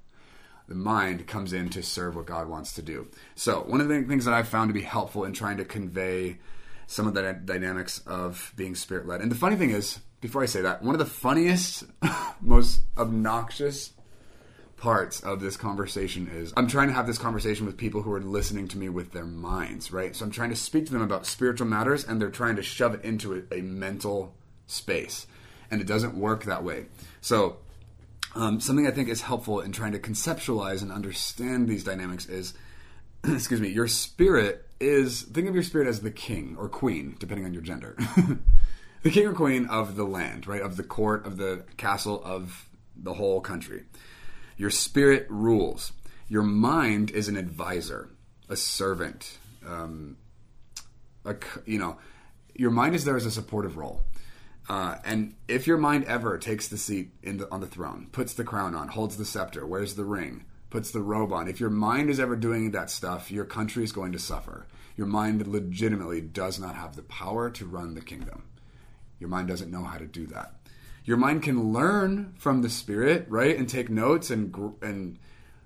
The 0.66 0.75
mind 0.75 1.28
comes 1.28 1.52
in 1.52 1.68
to 1.70 1.82
serve 1.85 2.16
what 2.16 2.26
God 2.26 2.49
wants 2.49 2.73
to 2.73 2.82
do. 2.82 3.06
So, 3.37 3.61
one 3.61 3.80
of 3.80 3.88
the 3.88 4.02
things 4.02 4.25
that 4.25 4.35
I've 4.35 4.49
found 4.49 4.68
to 4.68 4.75
be 4.75 4.82
helpful 4.82 5.25
in 5.25 5.32
trying 5.32 5.59
to 5.59 5.64
convey 5.64 6.38
some 6.88 7.06
of 7.06 7.14
the 7.14 7.40
dynamics 7.44 8.02
of 8.04 8.52
being 8.56 8.75
spirit 8.75 9.06
led. 9.06 9.20
And 9.20 9.30
the 9.30 9.37
funny 9.37 9.54
thing 9.54 9.70
is, 9.70 10.00
before 10.20 10.42
I 10.42 10.47
say 10.47 10.61
that, 10.62 10.82
one 10.82 10.97
of 10.97 10.99
the 10.99 11.06
funniest, 11.06 11.85
most 12.40 12.82
obnoxious 12.99 13.92
parts 14.80 15.20
of 15.20 15.40
this 15.40 15.58
conversation 15.58 16.26
is 16.26 16.52
I'm 16.56 16.66
trying 16.66 16.88
to 16.88 16.94
have 16.94 17.06
this 17.06 17.18
conversation 17.18 17.66
with 17.66 17.76
people 17.76 18.00
who 18.02 18.12
are 18.12 18.20
listening 18.20 18.66
to 18.68 18.78
me 18.78 18.88
with 18.88 19.12
their 19.12 19.26
minds, 19.26 19.92
right? 19.92 20.16
So 20.16 20.25
I'm 20.25 20.30
trying 20.30 20.50
to 20.50 20.56
speak 20.56 20.87
to 20.87 20.92
them 20.92 21.02
about 21.02 21.26
spiritual 21.26 21.66
matters 21.66 22.04
and 22.04 22.20
they're 22.20 22.30
trying 22.30 22.56
to 22.56 22.62
shove 22.62 22.94
it 22.94 23.04
into 23.04 23.44
a, 23.52 23.58
a 23.58 23.60
mental 23.60 24.34
space. 24.66 25.26
And 25.70 25.82
it 25.82 25.87
doesn't 25.87 26.14
work 26.14 26.44
that 26.44 26.64
way. 26.64 26.87
So 27.20 27.58
um, 28.34 28.58
something 28.58 28.87
I 28.87 28.90
think 28.90 29.10
is 29.10 29.20
helpful 29.20 29.60
in 29.60 29.70
trying 29.70 29.92
to 29.92 29.99
conceptualize 29.99 30.80
and 30.80 30.90
understand 30.90 31.68
these 31.68 31.84
dynamics 31.84 32.26
is, 32.26 32.54
excuse 33.25 33.60
me, 33.60 33.68
your 33.68 33.87
spirit 33.87 34.66
is, 34.80 35.22
think 35.22 35.46
of 35.46 35.54
your 35.54 35.62
spirit 35.62 35.88
as 35.88 36.00
the 36.00 36.10
king 36.10 36.56
or 36.58 36.70
queen, 36.70 37.16
depending 37.18 37.44
on 37.44 37.52
your 37.52 37.62
gender. 37.62 37.99
the 39.02 39.10
king 39.10 39.26
or 39.26 39.34
queen 39.34 39.66
of 39.66 39.96
the 39.96 40.04
land, 40.04 40.46
right? 40.46 40.62
Of 40.62 40.78
the 40.78 40.84
court, 40.84 41.26
of 41.26 41.37
the 41.37 41.64
castle, 41.76 42.22
of 42.25 42.66
the 42.96 43.12
whole 43.12 43.42
country. 43.42 43.84
Your 44.60 44.68
spirit 44.68 45.26
rules. 45.30 45.94
Your 46.28 46.42
mind 46.42 47.12
is 47.12 47.28
an 47.28 47.38
advisor, 47.38 48.10
a 48.46 48.56
servant. 48.56 49.38
Um, 49.66 50.18
a, 51.24 51.34
you 51.64 51.78
know, 51.78 51.96
your 52.54 52.70
mind 52.70 52.94
is 52.94 53.06
there 53.06 53.16
as 53.16 53.24
a 53.24 53.30
supportive 53.30 53.78
role. 53.78 54.02
Uh, 54.68 54.96
and 55.02 55.34
if 55.48 55.66
your 55.66 55.78
mind 55.78 56.04
ever 56.04 56.36
takes 56.36 56.68
the 56.68 56.76
seat 56.76 57.10
the, 57.22 57.48
on 57.50 57.62
the 57.62 57.66
throne, 57.66 58.08
puts 58.12 58.34
the 58.34 58.44
crown 58.44 58.74
on, 58.74 58.88
holds 58.88 59.16
the 59.16 59.24
scepter, 59.24 59.66
wears 59.66 59.94
the 59.94 60.04
ring, 60.04 60.44
puts 60.68 60.90
the 60.90 61.00
robe 61.00 61.32
on, 61.32 61.48
if 61.48 61.58
your 61.58 61.70
mind 61.70 62.10
is 62.10 62.20
ever 62.20 62.36
doing 62.36 62.72
that 62.72 62.90
stuff, 62.90 63.30
your 63.30 63.46
country 63.46 63.82
is 63.82 63.92
going 63.92 64.12
to 64.12 64.18
suffer. 64.18 64.66
Your 64.94 65.06
mind 65.06 65.46
legitimately 65.46 66.20
does 66.20 66.60
not 66.60 66.75
have 66.75 66.96
the 66.96 67.02
power 67.04 67.49
to 67.49 67.64
run 67.64 67.94
the 67.94 68.02
kingdom. 68.02 68.42
Your 69.20 69.30
mind 69.30 69.49
doesn't 69.49 69.70
know 69.70 69.84
how 69.84 69.96
to 69.96 70.06
do 70.06 70.26
that 70.26 70.59
your 71.04 71.17
mind 71.17 71.43
can 71.43 71.73
learn 71.73 72.34
from 72.39 72.63
the 72.63 72.71
spirit, 72.71 73.26
right, 73.28 73.56
and 73.56 73.69
take 73.69 73.89
notes 73.89 74.30
and 74.30 74.54
and 74.82 75.19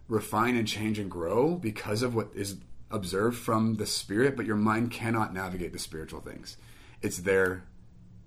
refine 0.09 0.57
and 0.57 0.69
change 0.69 0.99
and 0.99 1.11
grow 1.11 1.55
because 1.55 2.03
of 2.03 2.15
what 2.15 2.29
is 2.35 2.59
observed 2.91 3.39
from 3.39 3.77
the 3.77 3.87
spirit, 3.87 4.37
but 4.37 4.47
your 4.47 4.57
mind 4.57 4.91
cannot 4.91 5.33
navigate 5.33 5.73
the 5.73 5.79
spiritual 5.79 6.21
things. 6.21 6.57
It's 7.03 7.19
there 7.19 7.65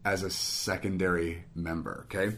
as 0.04 0.24
a 0.24 0.30
secondary 0.30 1.46
member, 1.54 2.06
okay? 2.06 2.38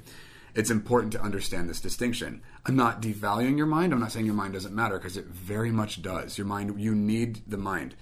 It's 0.55 0.69
important 0.69 1.13
to 1.13 1.21
understand 1.21 1.69
this 1.69 1.79
distinction. 1.79 2.41
I'm 2.65 2.75
not 2.75 3.01
devaluing 3.01 3.57
your 3.57 3.67
mind. 3.67 3.93
I'm 3.93 3.99
not 3.99 4.11
saying 4.11 4.25
your 4.25 4.35
mind 4.35 4.53
doesn't 4.53 4.75
matter 4.75 4.97
because 4.97 5.17
it 5.17 5.25
very 5.25 5.71
much 5.71 6.01
does. 6.01 6.37
Your 6.37 6.47
mind, 6.47 6.79
you 6.79 6.93
need 6.93 7.41
the 7.47 7.57
mind 7.57 7.95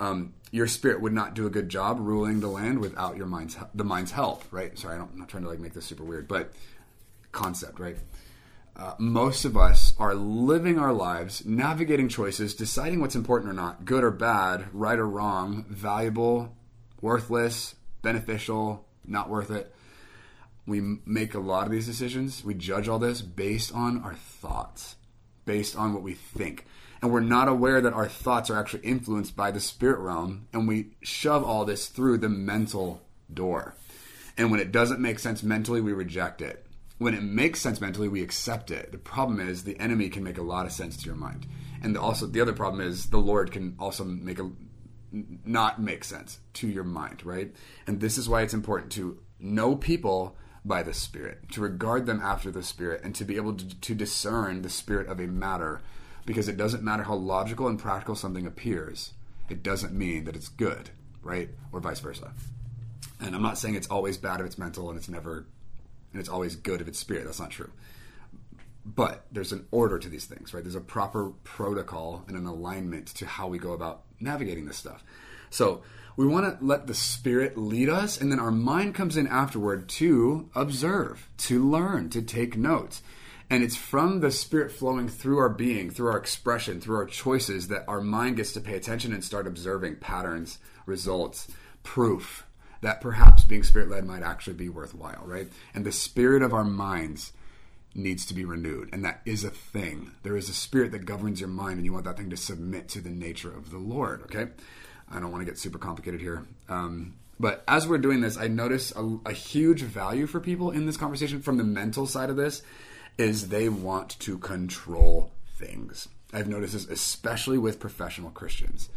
um, 0.00 0.34
your 0.50 0.66
spirit 0.66 1.00
would 1.00 1.12
not 1.12 1.34
do 1.34 1.46
a 1.46 1.50
good 1.50 1.68
job 1.68 1.98
ruling 2.00 2.40
the 2.40 2.48
land 2.48 2.78
without 2.78 3.16
your 3.16 3.26
mind's 3.26 3.56
the 3.74 3.84
mind's 3.84 4.12
help, 4.12 4.44
right? 4.50 4.78
Sorry, 4.78 4.96
I 4.96 5.00
am 5.00 5.08
not 5.14 5.28
trying 5.28 5.42
to 5.42 5.48
like 5.48 5.58
make 5.60 5.74
this 5.74 5.84
super 5.84 6.04
weird, 6.04 6.28
but 6.28 6.52
concept, 7.32 7.78
right? 7.78 7.96
Uh, 8.76 8.94
most 8.98 9.44
of 9.44 9.56
us 9.56 9.92
are 9.98 10.14
living 10.14 10.78
our 10.78 10.92
lives, 10.92 11.44
navigating 11.44 12.08
choices, 12.08 12.54
deciding 12.54 13.00
what's 13.00 13.16
important 13.16 13.50
or 13.50 13.54
not, 13.54 13.84
good 13.84 14.04
or 14.04 14.12
bad, 14.12 14.72
right 14.72 14.98
or 14.98 15.08
wrong, 15.08 15.64
valuable, 15.68 16.56
worthless, 17.00 17.74
beneficial, 18.02 18.86
not 19.04 19.28
worth 19.28 19.50
it. 19.50 19.74
We 20.64 20.80
make 21.04 21.34
a 21.34 21.40
lot 21.40 21.66
of 21.66 21.72
these 21.72 21.86
decisions. 21.86 22.44
We 22.44 22.54
judge 22.54 22.88
all 22.88 23.00
this 23.00 23.20
based 23.20 23.74
on 23.74 24.02
our 24.04 24.14
thoughts, 24.14 24.94
based 25.48 25.74
on 25.74 25.94
what 25.94 26.02
we 26.02 26.12
think 26.12 26.66
and 27.00 27.12
we're 27.12 27.20
not 27.20 27.48
aware 27.48 27.80
that 27.80 27.92
our 27.92 28.08
thoughts 28.08 28.50
are 28.50 28.58
actually 28.58 28.82
influenced 28.84 29.36
by 29.36 29.50
the 29.50 29.60
spirit 29.60 30.00
realm, 30.00 30.48
and 30.52 30.66
we 30.66 30.90
shove 31.00 31.44
all 31.44 31.64
this 31.64 31.86
through 31.86 32.18
the 32.18 32.28
mental 32.28 33.02
door. 33.32 33.74
And 34.36 34.50
when 34.50 34.60
it 34.60 34.72
doesn't 34.72 35.00
make 35.00 35.18
sense 35.18 35.42
mentally, 35.42 35.80
we 35.80 35.92
reject 35.92 36.42
it. 36.42 36.66
When 36.98 37.14
it 37.14 37.22
makes 37.22 37.60
sense 37.60 37.80
mentally, 37.80 38.08
we 38.08 38.22
accept 38.22 38.70
it. 38.72 38.90
The 38.90 38.98
problem 38.98 39.38
is 39.38 39.62
the 39.62 39.78
enemy 39.78 40.08
can 40.08 40.24
make 40.24 40.38
a 40.38 40.42
lot 40.42 40.66
of 40.66 40.72
sense 40.72 40.96
to 40.96 41.06
your 41.06 41.14
mind. 41.14 41.46
And 41.82 41.96
also 41.96 42.26
the 42.26 42.40
other 42.40 42.52
problem 42.52 42.80
is 42.80 43.06
the 43.06 43.18
Lord 43.18 43.52
can 43.52 43.76
also 43.78 44.04
make 44.04 44.40
a 44.40 44.50
not 45.10 45.80
make 45.80 46.04
sense 46.04 46.38
to 46.54 46.68
your 46.68 46.84
mind, 46.84 47.24
right? 47.24 47.54
And 47.86 48.00
this 48.00 48.18
is 48.18 48.28
why 48.28 48.42
it's 48.42 48.52
important 48.52 48.92
to 48.92 49.18
know 49.38 49.76
people 49.76 50.36
by 50.64 50.82
the 50.82 50.94
Spirit, 50.94 51.50
to 51.52 51.60
regard 51.60 52.06
them 52.06 52.20
after 52.22 52.50
the 52.50 52.62
Spirit, 52.62 53.02
and 53.04 53.14
to 53.14 53.24
be 53.24 53.36
able 53.36 53.54
to, 53.54 53.80
to 53.80 53.94
discern 53.94 54.62
the 54.62 54.68
spirit 54.68 55.08
of 55.08 55.20
a 55.20 55.26
matter 55.26 55.80
because 56.28 56.46
it 56.46 56.58
doesn't 56.58 56.82
matter 56.82 57.04
how 57.04 57.14
logical 57.14 57.68
and 57.68 57.78
practical 57.78 58.14
something 58.14 58.46
appears, 58.46 59.14
it 59.48 59.62
doesn't 59.62 59.94
mean 59.94 60.24
that 60.24 60.36
it's 60.36 60.48
good, 60.48 60.90
right? 61.22 61.48
Or 61.72 61.80
vice 61.80 62.00
versa. 62.00 62.32
And 63.18 63.34
I'm 63.34 63.40
not 63.40 63.56
saying 63.56 63.76
it's 63.76 63.88
always 63.88 64.18
bad 64.18 64.40
if 64.40 64.46
it's 64.46 64.58
mental 64.58 64.90
and 64.90 64.98
it's 64.98 65.08
never, 65.08 65.46
and 66.12 66.20
it's 66.20 66.28
always 66.28 66.54
good 66.54 66.82
if 66.82 66.88
it's 66.88 66.98
spirit. 66.98 67.24
That's 67.24 67.40
not 67.40 67.50
true. 67.50 67.70
But 68.84 69.24
there's 69.32 69.52
an 69.52 69.66
order 69.70 69.98
to 69.98 70.08
these 70.08 70.26
things, 70.26 70.52
right? 70.52 70.62
There's 70.62 70.74
a 70.74 70.80
proper 70.80 71.30
protocol 71.44 72.24
and 72.28 72.36
an 72.36 72.44
alignment 72.44 73.06
to 73.16 73.26
how 73.26 73.48
we 73.48 73.58
go 73.58 73.72
about 73.72 74.02
navigating 74.20 74.66
this 74.66 74.76
stuff. 74.76 75.02
So 75.50 75.82
we 76.16 76.26
want 76.26 76.58
to 76.58 76.64
let 76.64 76.86
the 76.86 76.94
spirit 76.94 77.56
lead 77.56 77.88
us, 77.88 78.20
and 78.20 78.32
then 78.32 78.40
our 78.40 78.50
mind 78.50 78.94
comes 78.94 79.16
in 79.16 79.26
afterward 79.26 79.88
to 79.90 80.50
observe, 80.54 81.28
to 81.38 81.68
learn, 81.68 82.10
to 82.10 82.22
take 82.22 82.56
notes. 82.56 83.02
And 83.50 83.62
it's 83.62 83.76
from 83.76 84.20
the 84.20 84.30
spirit 84.30 84.72
flowing 84.72 85.08
through 85.08 85.38
our 85.38 85.48
being, 85.48 85.90
through 85.90 86.08
our 86.08 86.18
expression, 86.18 86.80
through 86.80 86.96
our 86.96 87.06
choices 87.06 87.68
that 87.68 87.84
our 87.88 88.00
mind 88.00 88.36
gets 88.36 88.52
to 88.52 88.60
pay 88.60 88.74
attention 88.74 89.12
and 89.12 89.24
start 89.24 89.46
observing 89.46 89.96
patterns, 89.96 90.58
results, 90.86 91.48
proof 91.82 92.44
that 92.80 93.00
perhaps 93.00 93.44
being 93.44 93.62
spirit 93.62 93.90
led 93.90 94.04
might 94.04 94.22
actually 94.22 94.54
be 94.54 94.68
worthwhile, 94.68 95.22
right? 95.24 95.48
And 95.74 95.84
the 95.84 95.92
spirit 95.92 96.42
of 96.42 96.52
our 96.52 96.64
minds 96.64 97.32
needs 97.94 98.26
to 98.26 98.34
be 98.34 98.44
renewed. 98.44 98.90
And 98.92 99.04
that 99.04 99.20
is 99.24 99.44
a 99.44 99.50
thing. 99.50 100.12
There 100.22 100.36
is 100.36 100.48
a 100.48 100.54
spirit 100.54 100.92
that 100.92 101.04
governs 101.04 101.40
your 101.40 101.48
mind, 101.48 101.78
and 101.78 101.84
you 101.84 101.92
want 101.92 102.04
that 102.04 102.16
thing 102.16 102.30
to 102.30 102.36
submit 102.36 102.88
to 102.90 103.00
the 103.00 103.10
nature 103.10 103.52
of 103.52 103.70
the 103.70 103.78
Lord, 103.78 104.22
okay? 104.22 104.48
I 105.10 105.20
don't 105.20 105.30
want 105.32 105.42
to 105.42 105.50
get 105.50 105.58
super 105.58 105.78
complicated 105.78 106.20
here. 106.20 106.46
Um, 106.68 107.14
but 107.40 107.62
as 107.68 107.86
we're 107.86 107.98
doing 107.98 108.20
this, 108.20 108.36
I 108.36 108.48
notice 108.48 108.92
a, 108.96 109.18
a 109.26 109.32
huge 109.32 109.82
value 109.82 110.26
for 110.26 110.40
people 110.40 110.70
in 110.70 110.86
this 110.86 110.96
conversation 110.96 111.40
from 111.40 111.56
the 111.56 111.64
mental 111.64 112.06
side 112.06 112.30
of 112.30 112.36
this 112.36 112.62
is 113.16 113.48
they 113.48 113.68
want 113.68 114.18
to 114.20 114.38
control 114.38 115.32
things. 115.56 116.08
I've 116.32 116.48
noticed 116.48 116.74
this 116.74 116.86
especially 116.86 117.58
with 117.58 117.80
professional 117.80 118.30
Christians. 118.30 118.88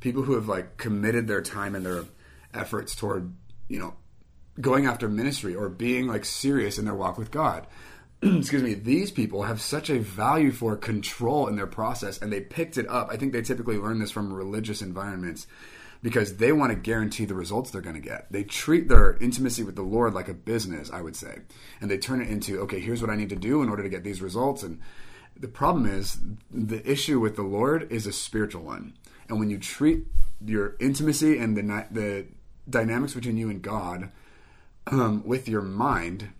People 0.00 0.22
who 0.22 0.34
have 0.34 0.48
like 0.48 0.76
committed 0.76 1.28
their 1.28 1.42
time 1.42 1.74
and 1.74 1.84
their 1.84 2.04
efforts 2.52 2.94
toward, 2.94 3.32
you 3.68 3.78
know, 3.78 3.94
going 4.60 4.86
after 4.86 5.08
ministry 5.08 5.54
or 5.54 5.68
being 5.68 6.06
like 6.06 6.24
serious 6.24 6.78
in 6.78 6.84
their 6.84 6.94
walk 6.94 7.16
with 7.16 7.30
God. 7.30 7.66
Excuse 8.22 8.62
me, 8.62 8.74
these 8.74 9.10
people 9.10 9.44
have 9.44 9.60
such 9.60 9.88
a 9.88 9.98
value 9.98 10.52
for 10.52 10.76
control 10.76 11.46
in 11.46 11.56
their 11.56 11.66
process 11.66 12.18
and 12.18 12.30
they 12.30 12.40
picked 12.40 12.76
it 12.76 12.88
up. 12.88 13.08
I 13.10 13.16
think 13.16 13.32
they 13.32 13.42
typically 13.42 13.78
learn 13.78 13.98
this 13.98 14.10
from 14.10 14.32
religious 14.32 14.82
environments 14.82 15.46
because 16.02 16.36
they 16.36 16.52
want 16.52 16.70
to 16.70 16.76
guarantee 16.76 17.24
the 17.24 17.34
results 17.34 17.70
they're 17.70 17.80
going 17.80 17.94
to 17.94 18.00
get. 18.00 18.30
They 18.30 18.44
treat 18.44 18.88
their 18.88 19.16
intimacy 19.20 19.62
with 19.62 19.76
the 19.76 19.82
Lord 19.82 20.14
like 20.14 20.28
a 20.28 20.34
business, 20.34 20.90
I 20.90 21.00
would 21.00 21.16
say, 21.16 21.38
and 21.80 21.90
they 21.90 21.98
turn 21.98 22.20
it 22.20 22.28
into 22.28 22.60
okay, 22.60 22.80
here's 22.80 23.00
what 23.00 23.10
I 23.10 23.16
need 23.16 23.30
to 23.30 23.36
do 23.36 23.62
in 23.62 23.68
order 23.68 23.82
to 23.82 23.88
get 23.88 24.04
these 24.04 24.22
results. 24.22 24.62
And 24.62 24.80
the 25.38 25.48
problem 25.48 25.86
is 25.86 26.18
the 26.50 26.88
issue 26.90 27.20
with 27.20 27.36
the 27.36 27.42
Lord 27.42 27.90
is 27.90 28.06
a 28.06 28.12
spiritual 28.12 28.62
one, 28.62 28.94
and 29.28 29.38
when 29.38 29.50
you 29.50 29.58
treat 29.58 30.04
your 30.44 30.76
intimacy 30.80 31.38
and 31.38 31.56
the 31.56 31.86
the 31.90 32.26
dynamics 32.68 33.14
between 33.14 33.36
you 33.36 33.50
and 33.50 33.62
God 33.62 34.10
um, 34.86 35.22
with 35.26 35.48
your 35.48 35.62
mind, 35.62 36.30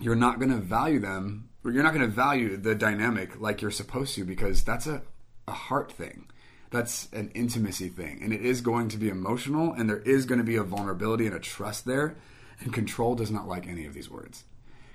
you're 0.00 0.14
not 0.14 0.38
going 0.38 0.50
to 0.50 0.58
value 0.58 1.00
them. 1.00 1.48
Or 1.64 1.70
you're 1.70 1.84
not 1.84 1.94
going 1.94 2.04
to 2.04 2.12
value 2.12 2.56
the 2.56 2.74
dynamic 2.74 3.40
like 3.40 3.62
you're 3.62 3.70
supposed 3.70 4.16
to 4.16 4.24
because 4.24 4.64
that's 4.64 4.88
a, 4.88 5.02
a 5.46 5.52
heart 5.52 5.92
thing 5.92 6.26
that's 6.72 7.08
an 7.12 7.30
intimacy 7.34 7.88
thing 7.88 8.18
and 8.22 8.32
it 8.32 8.40
is 8.40 8.60
going 8.62 8.88
to 8.88 8.96
be 8.96 9.08
emotional 9.08 9.72
and 9.72 9.88
there 9.88 10.00
is 10.00 10.24
going 10.24 10.38
to 10.38 10.44
be 10.44 10.56
a 10.56 10.62
vulnerability 10.62 11.26
and 11.26 11.36
a 11.36 11.38
trust 11.38 11.84
there 11.84 12.16
and 12.60 12.72
control 12.72 13.14
does 13.14 13.30
not 13.30 13.46
like 13.46 13.68
any 13.68 13.84
of 13.84 13.94
these 13.94 14.10
words 14.10 14.44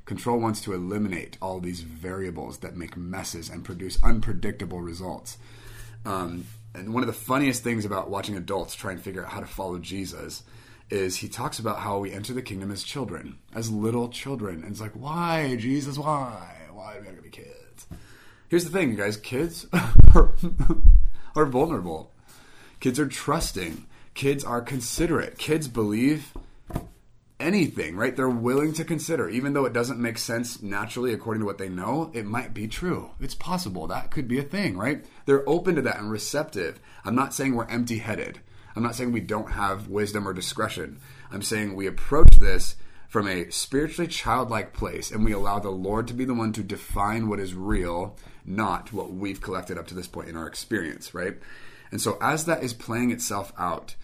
control 0.06 0.40
wants 0.40 0.60
to 0.60 0.74
eliminate 0.74 1.38
all 1.42 1.60
these 1.60 1.82
variables 1.82 2.58
that 2.60 2.76
make 2.76 2.98
messes 2.98 3.50
and 3.50 3.64
produce 3.64 4.04
unpredictable 4.04 4.82
results 4.82 5.38
um, 6.06 6.46
and 6.74 6.94
one 6.94 7.04
of 7.04 7.08
the 7.08 7.14
funniest 7.14 7.64
things 7.64 7.86
about 7.86 8.10
watching 8.10 8.36
adults 8.36 8.74
try 8.74 8.92
and 8.92 9.02
figure 9.02 9.24
out 9.24 9.32
how 9.32 9.40
to 9.40 9.46
follow 9.46 9.78
jesus 9.78 10.44
is 10.90 11.18
he 11.18 11.28
talks 11.28 11.60
about 11.60 11.80
how 11.80 12.00
we 12.00 12.12
enter 12.12 12.34
the 12.34 12.42
kingdom 12.42 12.72
as 12.72 12.84
children 12.84 13.38
as 13.54 13.70
little 13.70 14.10
children 14.10 14.62
and 14.62 14.72
it's 14.72 14.82
like 14.82 14.94
why 14.94 15.56
jesus 15.58 15.98
why 15.98 16.56
why 16.72 16.94
do 16.94 17.00
we 17.02 17.06
gotta 17.06 17.22
be 17.22 17.30
kids 17.30 17.88
here's 18.48 18.64
the 18.64 18.72
thing 18.72 18.90
you 18.90 18.98
guys 18.98 19.18
kids 19.18 19.66
are 20.16 20.34
are 21.38 21.46
vulnerable. 21.46 22.12
Kids 22.80 23.00
are 23.00 23.08
trusting. 23.08 23.86
Kids 24.14 24.44
are 24.44 24.62
considerate. 24.62 25.38
Kids 25.38 25.68
believe 25.68 26.34
anything, 27.40 27.96
right? 27.96 28.16
They're 28.16 28.28
willing 28.28 28.74
to 28.74 28.84
consider, 28.84 29.30
even 29.30 29.54
though 29.54 29.66
it 29.66 29.74
doesn't 29.74 30.00
make 30.00 30.18
sense 30.18 30.62
naturally 30.64 31.14
according 31.14 31.42
to 31.42 31.46
what 31.46 31.60
they 31.60 31.70
know, 31.70 32.10
it 32.14 32.26
might 32.26 32.54
be 32.54 32.68
true. 32.68 33.12
It's 33.20 33.36
possible. 33.36 33.86
That 33.88 34.10
could 34.10 34.28
be 34.28 34.40
a 34.40 34.44
thing, 34.44 34.76
right? 34.76 35.06
They're 35.26 35.48
open 35.48 35.76
to 35.76 35.82
that 35.84 36.00
and 36.00 36.10
receptive. 36.10 36.80
I'm 37.06 37.16
not 37.16 37.34
saying 37.34 37.54
we're 37.54 37.66
empty 37.66 38.00
headed. 38.00 38.40
I'm 38.78 38.84
not 38.84 38.96
saying 38.96 39.12
we 39.12 39.22
don't 39.22 39.52
have 39.52 39.88
wisdom 39.88 40.28
or 40.28 40.34
discretion. 40.34 41.00
I'm 41.32 41.42
saying 41.42 41.76
we 41.76 41.88
approach 41.88 42.38
this 42.38 42.76
from 43.10 43.28
a 43.28 43.50
spiritually 43.50 44.08
childlike 44.08 44.72
place 44.74 45.10
and 45.10 45.26
we 45.26 45.32
allow 45.32 45.58
the 45.58 45.72
Lord 45.72 46.08
to 46.08 46.14
be 46.14 46.26
the 46.26 46.36
one 46.36 46.54
to 46.54 46.62
define 46.62 47.28
what 47.28 47.40
is 47.40 47.56
real, 47.56 48.16
not 48.46 48.94
what 48.94 49.12
we've 49.12 49.42
collected 49.42 49.80
up 49.80 49.88
to 49.88 49.96
this 49.96 50.08
point 50.08 50.30
in 50.30 50.38
our 50.38 50.46
experience, 50.46 51.16
right? 51.16 51.38
And 51.90 52.00
so 52.00 52.18
as 52.22 52.46
that 52.46 52.64
is 52.64 52.74
playing 52.74 53.10
itself 53.10 53.52
out, 53.58 53.96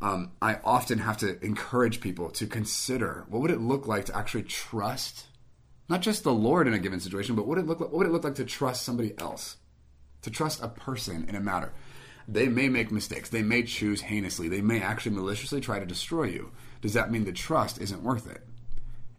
um, 0.00 0.32
I 0.42 0.58
often 0.64 0.98
have 0.98 1.18
to 1.18 1.42
encourage 1.44 2.00
people 2.00 2.30
to 2.30 2.46
consider 2.46 3.24
what 3.28 3.40
would 3.42 3.50
it 3.52 3.60
look 3.60 3.86
like 3.86 4.06
to 4.06 4.16
actually 4.16 4.44
trust 4.44 5.26
not 5.88 6.02
just 6.02 6.24
the 6.24 6.34
Lord 6.34 6.66
in 6.66 6.74
a 6.74 6.78
given 6.78 7.00
situation, 7.00 7.36
but 7.36 7.46
what 7.46 7.56
would 7.56 7.64
it 7.64 7.66
look 7.68 7.80
like, 7.80 7.90
what 7.90 7.98
would 7.98 8.06
it 8.08 8.12
look 8.12 8.24
like 8.24 8.34
to 8.34 8.44
trust 8.44 8.82
somebody 8.82 9.14
else, 9.18 9.56
to 10.22 10.30
trust 10.30 10.62
a 10.62 10.68
person 10.68 11.24
in 11.28 11.34
a 11.34 11.40
matter. 11.40 11.72
They 12.28 12.48
may 12.48 12.68
make 12.68 12.92
mistakes. 12.92 13.30
They 13.30 13.42
may 13.42 13.62
choose 13.62 14.02
heinously. 14.02 14.48
They 14.48 14.60
may 14.60 14.82
actually 14.82 15.16
maliciously 15.16 15.60
try 15.60 15.78
to 15.78 15.86
destroy 15.86 16.24
you 16.24 16.52
does 16.80 16.92
that 16.94 17.10
mean 17.10 17.24
the 17.24 17.32
trust 17.32 17.80
isn't 17.80 18.02
worth 18.02 18.30
it? 18.30 18.42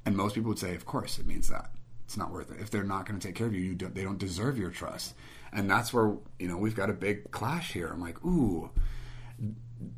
And 0.06 0.16
most 0.16 0.36
people 0.36 0.50
would 0.50 0.60
say, 0.60 0.76
of 0.76 0.86
course, 0.86 1.20
it 1.20 1.28
means 1.28 1.50
that 1.50 1.72
it's 2.06 2.18
not 2.18 2.32
worth 2.32 2.52
it. 2.52 2.60
If 2.60 2.72
they're 2.72 2.84
not 2.84 3.06
going 3.06 3.20
to 3.20 3.28
take 3.28 3.36
care 3.36 3.48
of 3.48 3.54
you, 3.54 3.62
you 3.62 3.76
don't, 3.76 3.94
they 3.94 4.04
don't 4.04 4.18
deserve 4.18 4.58
your 4.58 4.72
trust. 4.72 5.14
And 5.52 5.70
that's 5.70 5.94
where 5.94 6.16
you 6.40 6.48
know 6.48 6.58
we've 6.58 6.76
got 6.76 6.90
a 6.90 6.94
big 6.94 7.32
clash 7.32 7.74
here. 7.74 7.88
I'm 7.88 8.02
like, 8.02 8.24
ooh, 8.24 8.70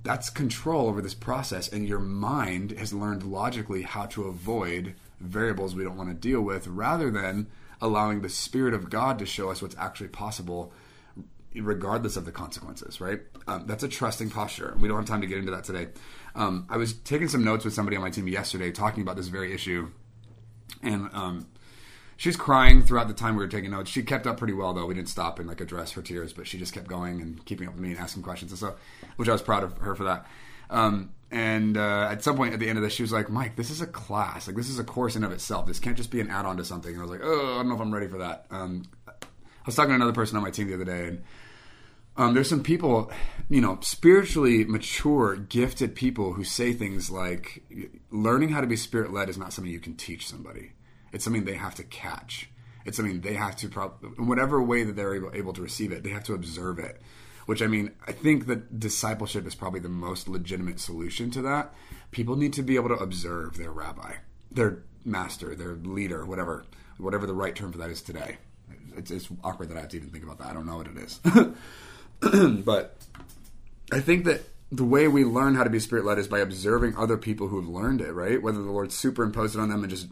that's 0.03 0.29
control 0.29 0.87
over 0.87 1.01
this 1.01 1.13
process, 1.13 1.67
and 1.67 1.87
your 1.87 1.99
mind 1.99 2.71
has 2.71 2.93
learned 2.93 3.23
logically 3.23 3.83
how 3.83 4.05
to 4.07 4.25
avoid 4.25 4.95
variables 5.19 5.75
we 5.75 5.83
don't 5.83 5.97
want 5.97 6.09
to 6.09 6.15
deal 6.15 6.41
with, 6.41 6.67
rather 6.67 7.11
than 7.11 7.47
allowing 7.81 8.21
the 8.21 8.29
Spirit 8.29 8.73
of 8.73 8.89
God 8.89 9.19
to 9.19 9.25
show 9.25 9.49
us 9.51 9.61
what's 9.61 9.75
actually 9.77 10.07
possible 10.07 10.71
regardless 11.55 12.15
of 12.15 12.25
the 12.25 12.31
consequences, 12.31 13.01
right? 13.01 13.21
Um, 13.47 13.65
that's 13.67 13.83
a 13.83 13.87
trusting 13.87 14.29
posture. 14.29 14.75
We 14.79 14.87
don't 14.87 14.97
have 14.97 15.05
time 15.05 15.21
to 15.21 15.27
get 15.27 15.37
into 15.37 15.51
that 15.51 15.63
today. 15.63 15.89
Um, 16.35 16.65
I 16.69 16.77
was 16.77 16.93
taking 16.93 17.27
some 17.27 17.43
notes 17.43 17.65
with 17.65 17.73
somebody 17.73 17.97
on 17.97 18.03
my 18.03 18.09
team 18.09 18.27
yesterday 18.27 18.71
talking 18.71 19.03
about 19.03 19.17
this 19.17 19.27
very 19.27 19.53
issue, 19.53 19.89
and 20.81 21.09
um, 21.13 21.47
she's 22.15 22.37
crying 22.37 22.83
throughout 22.83 23.07
the 23.07 23.13
time 23.13 23.35
we 23.35 23.43
were 23.43 23.49
taking 23.49 23.71
notes. 23.71 23.89
She 23.89 24.03
kept 24.03 24.27
up 24.27 24.37
pretty 24.37 24.53
well 24.53 24.73
though. 24.73 24.85
We 24.85 24.93
didn't 24.93 25.09
stop 25.09 25.39
and 25.39 25.47
like 25.47 25.59
address 25.59 25.91
her 25.91 26.01
tears, 26.01 26.33
but 26.33 26.47
she 26.47 26.57
just 26.57 26.73
kept 26.73 26.87
going 26.87 27.21
and 27.21 27.43
keeping 27.45 27.67
up 27.67 27.73
with 27.73 27.81
me 27.81 27.91
and 27.91 27.99
asking 27.99 28.23
questions 28.23 28.51
and 28.51 28.59
so, 28.59 28.75
which 29.17 29.27
I 29.27 29.33
was 29.33 29.41
proud 29.41 29.63
of 29.63 29.77
her 29.79 29.95
for 29.95 30.05
that. 30.05 30.25
Um, 30.69 31.11
and 31.31 31.77
uh, 31.77 32.09
at 32.11 32.23
some 32.23 32.35
point 32.35 32.53
at 32.53 32.59
the 32.59 32.67
end 32.67 32.77
of 32.77 32.83
this, 32.83 32.93
she 32.93 33.03
was 33.03 33.11
like, 33.11 33.29
"Mike, 33.29 33.55
this 33.55 33.69
is 33.69 33.81
a 33.81 33.87
class. 33.87 34.47
Like 34.47 34.55
this 34.55 34.69
is 34.69 34.79
a 34.79 34.83
course 34.83 35.15
in 35.15 35.23
of 35.23 35.31
itself. 35.31 35.65
This 35.65 35.79
can't 35.79 35.95
just 35.95 36.11
be 36.11 36.19
an 36.19 36.29
add-on 36.29 36.57
to 36.57 36.65
something." 36.65 36.91
And 36.91 36.99
I 36.99 37.03
was 37.03 37.11
like, 37.11 37.21
"Oh, 37.23 37.53
I 37.53 37.57
don't 37.57 37.69
know 37.69 37.75
if 37.75 37.81
I'm 37.81 37.93
ready 37.93 38.07
for 38.07 38.17
that." 38.17 38.45
Um, 38.51 38.83
I 39.61 39.65
was 39.65 39.75
talking 39.75 39.89
to 39.89 39.95
another 39.95 40.11
person 40.13 40.37
on 40.37 40.43
my 40.43 40.49
team 40.49 40.67
the 40.67 40.73
other 40.73 40.85
day, 40.85 41.07
and 41.07 41.23
um, 42.17 42.33
there's 42.33 42.49
some 42.49 42.63
people, 42.63 43.11
you 43.49 43.61
know, 43.61 43.77
spiritually 43.81 44.65
mature, 44.65 45.35
gifted 45.35 45.95
people 45.95 46.33
who 46.33 46.43
say 46.43 46.73
things 46.73 47.09
like, 47.09 47.63
learning 48.09 48.49
how 48.49 48.61
to 48.61 48.67
be 48.67 48.75
spirit 48.75 49.13
led 49.13 49.29
is 49.29 49.37
not 49.37 49.53
something 49.53 49.71
you 49.71 49.79
can 49.79 49.95
teach 49.95 50.27
somebody. 50.27 50.73
It's 51.13 51.23
something 51.23 51.45
they 51.45 51.53
have 51.53 51.75
to 51.75 51.83
catch. 51.83 52.49
It's 52.85 52.97
something 52.97 53.21
they 53.21 53.35
have 53.35 53.55
to, 53.57 53.69
pro- 53.69 53.93
in 54.17 54.27
whatever 54.27 54.61
way 54.61 54.83
that 54.83 54.95
they're 54.95 55.15
able, 55.15 55.31
able 55.33 55.53
to 55.53 55.61
receive 55.61 55.91
it, 55.91 56.03
they 56.03 56.09
have 56.09 56.23
to 56.25 56.33
observe 56.33 56.79
it. 56.79 57.01
Which 57.45 57.61
I 57.61 57.67
mean, 57.67 57.91
I 58.07 58.11
think 58.11 58.47
that 58.47 58.79
discipleship 58.79 59.45
is 59.45 59.55
probably 59.55 59.79
the 59.79 59.89
most 59.89 60.27
legitimate 60.27 60.79
solution 60.79 61.31
to 61.31 61.41
that. 61.43 61.73
People 62.11 62.35
need 62.35 62.53
to 62.53 62.63
be 62.63 62.75
able 62.75 62.89
to 62.89 62.95
observe 62.95 63.57
their 63.57 63.71
rabbi, 63.71 64.13
their 64.51 64.83
master, 65.05 65.55
their 65.55 65.75
leader, 65.75 66.25
whatever, 66.25 66.65
whatever 66.97 67.25
the 67.25 67.33
right 67.33 67.55
term 67.55 67.71
for 67.71 67.77
that 67.77 67.89
is 67.89 68.01
today. 68.01 68.37
It's, 68.95 69.11
it's 69.11 69.27
awkward 69.43 69.69
that 69.69 69.77
I 69.77 69.81
have 69.81 69.89
to 69.89 69.97
even 69.97 70.09
think 70.09 70.23
about 70.23 70.39
that. 70.39 70.47
I 70.47 70.53
don't 70.53 70.65
know 70.65 70.77
what 70.77 70.87
it 70.87 70.97
is. 70.97 71.19
but 72.65 72.97
I 73.91 73.99
think 73.99 74.25
that 74.25 74.41
the 74.71 74.85
way 74.85 75.07
we 75.07 75.25
learn 75.25 75.55
how 75.55 75.63
to 75.63 75.69
be 75.69 75.79
spirit 75.79 76.05
led 76.05 76.17
is 76.17 76.27
by 76.27 76.39
observing 76.39 76.95
other 76.95 77.17
people 77.17 77.49
who 77.49 77.59
have 77.59 77.69
learned 77.69 77.99
it, 77.99 78.13
right? 78.13 78.41
Whether 78.41 78.61
the 78.61 78.71
Lord 78.71 78.91
superimposed 78.91 79.55
it 79.55 79.59
on 79.59 79.69
them 79.69 79.83
and 79.83 79.89
just, 79.89 80.07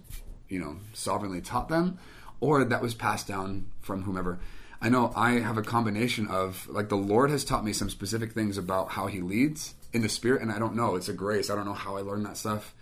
you 0.49 0.59
know, 0.59 0.77
sovereignly 0.93 1.39
taught 1.39 1.69
them, 1.69 1.97
or 2.41 2.63
that 2.65 2.81
was 2.81 2.93
passed 2.93 3.27
down 3.27 3.67
from 3.79 4.03
whomever. 4.03 4.39
I 4.81 4.89
know 4.89 5.13
I 5.15 5.39
have 5.39 5.57
a 5.57 5.61
combination 5.61 6.27
of, 6.27 6.67
like, 6.69 6.89
the 6.89 6.97
Lord 6.97 7.31
has 7.31 7.45
taught 7.45 7.65
me 7.65 7.73
some 7.73 7.89
specific 7.89 8.33
things 8.33 8.57
about 8.57 8.89
how 8.89 9.07
He 9.07 9.21
leads 9.21 9.75
in 9.93 10.01
the 10.01 10.09
Spirit, 10.09 10.41
and 10.41 10.51
I 10.51 10.59
don't 10.59 10.75
know. 10.75 10.95
It's 10.95 11.09
a 11.09 11.13
grace. 11.13 11.49
I 11.49 11.55
don't 11.55 11.65
know 11.65 11.73
how 11.73 11.97
I 11.97 12.01
learned 12.01 12.25
that 12.25 12.37
stuff 12.37 12.73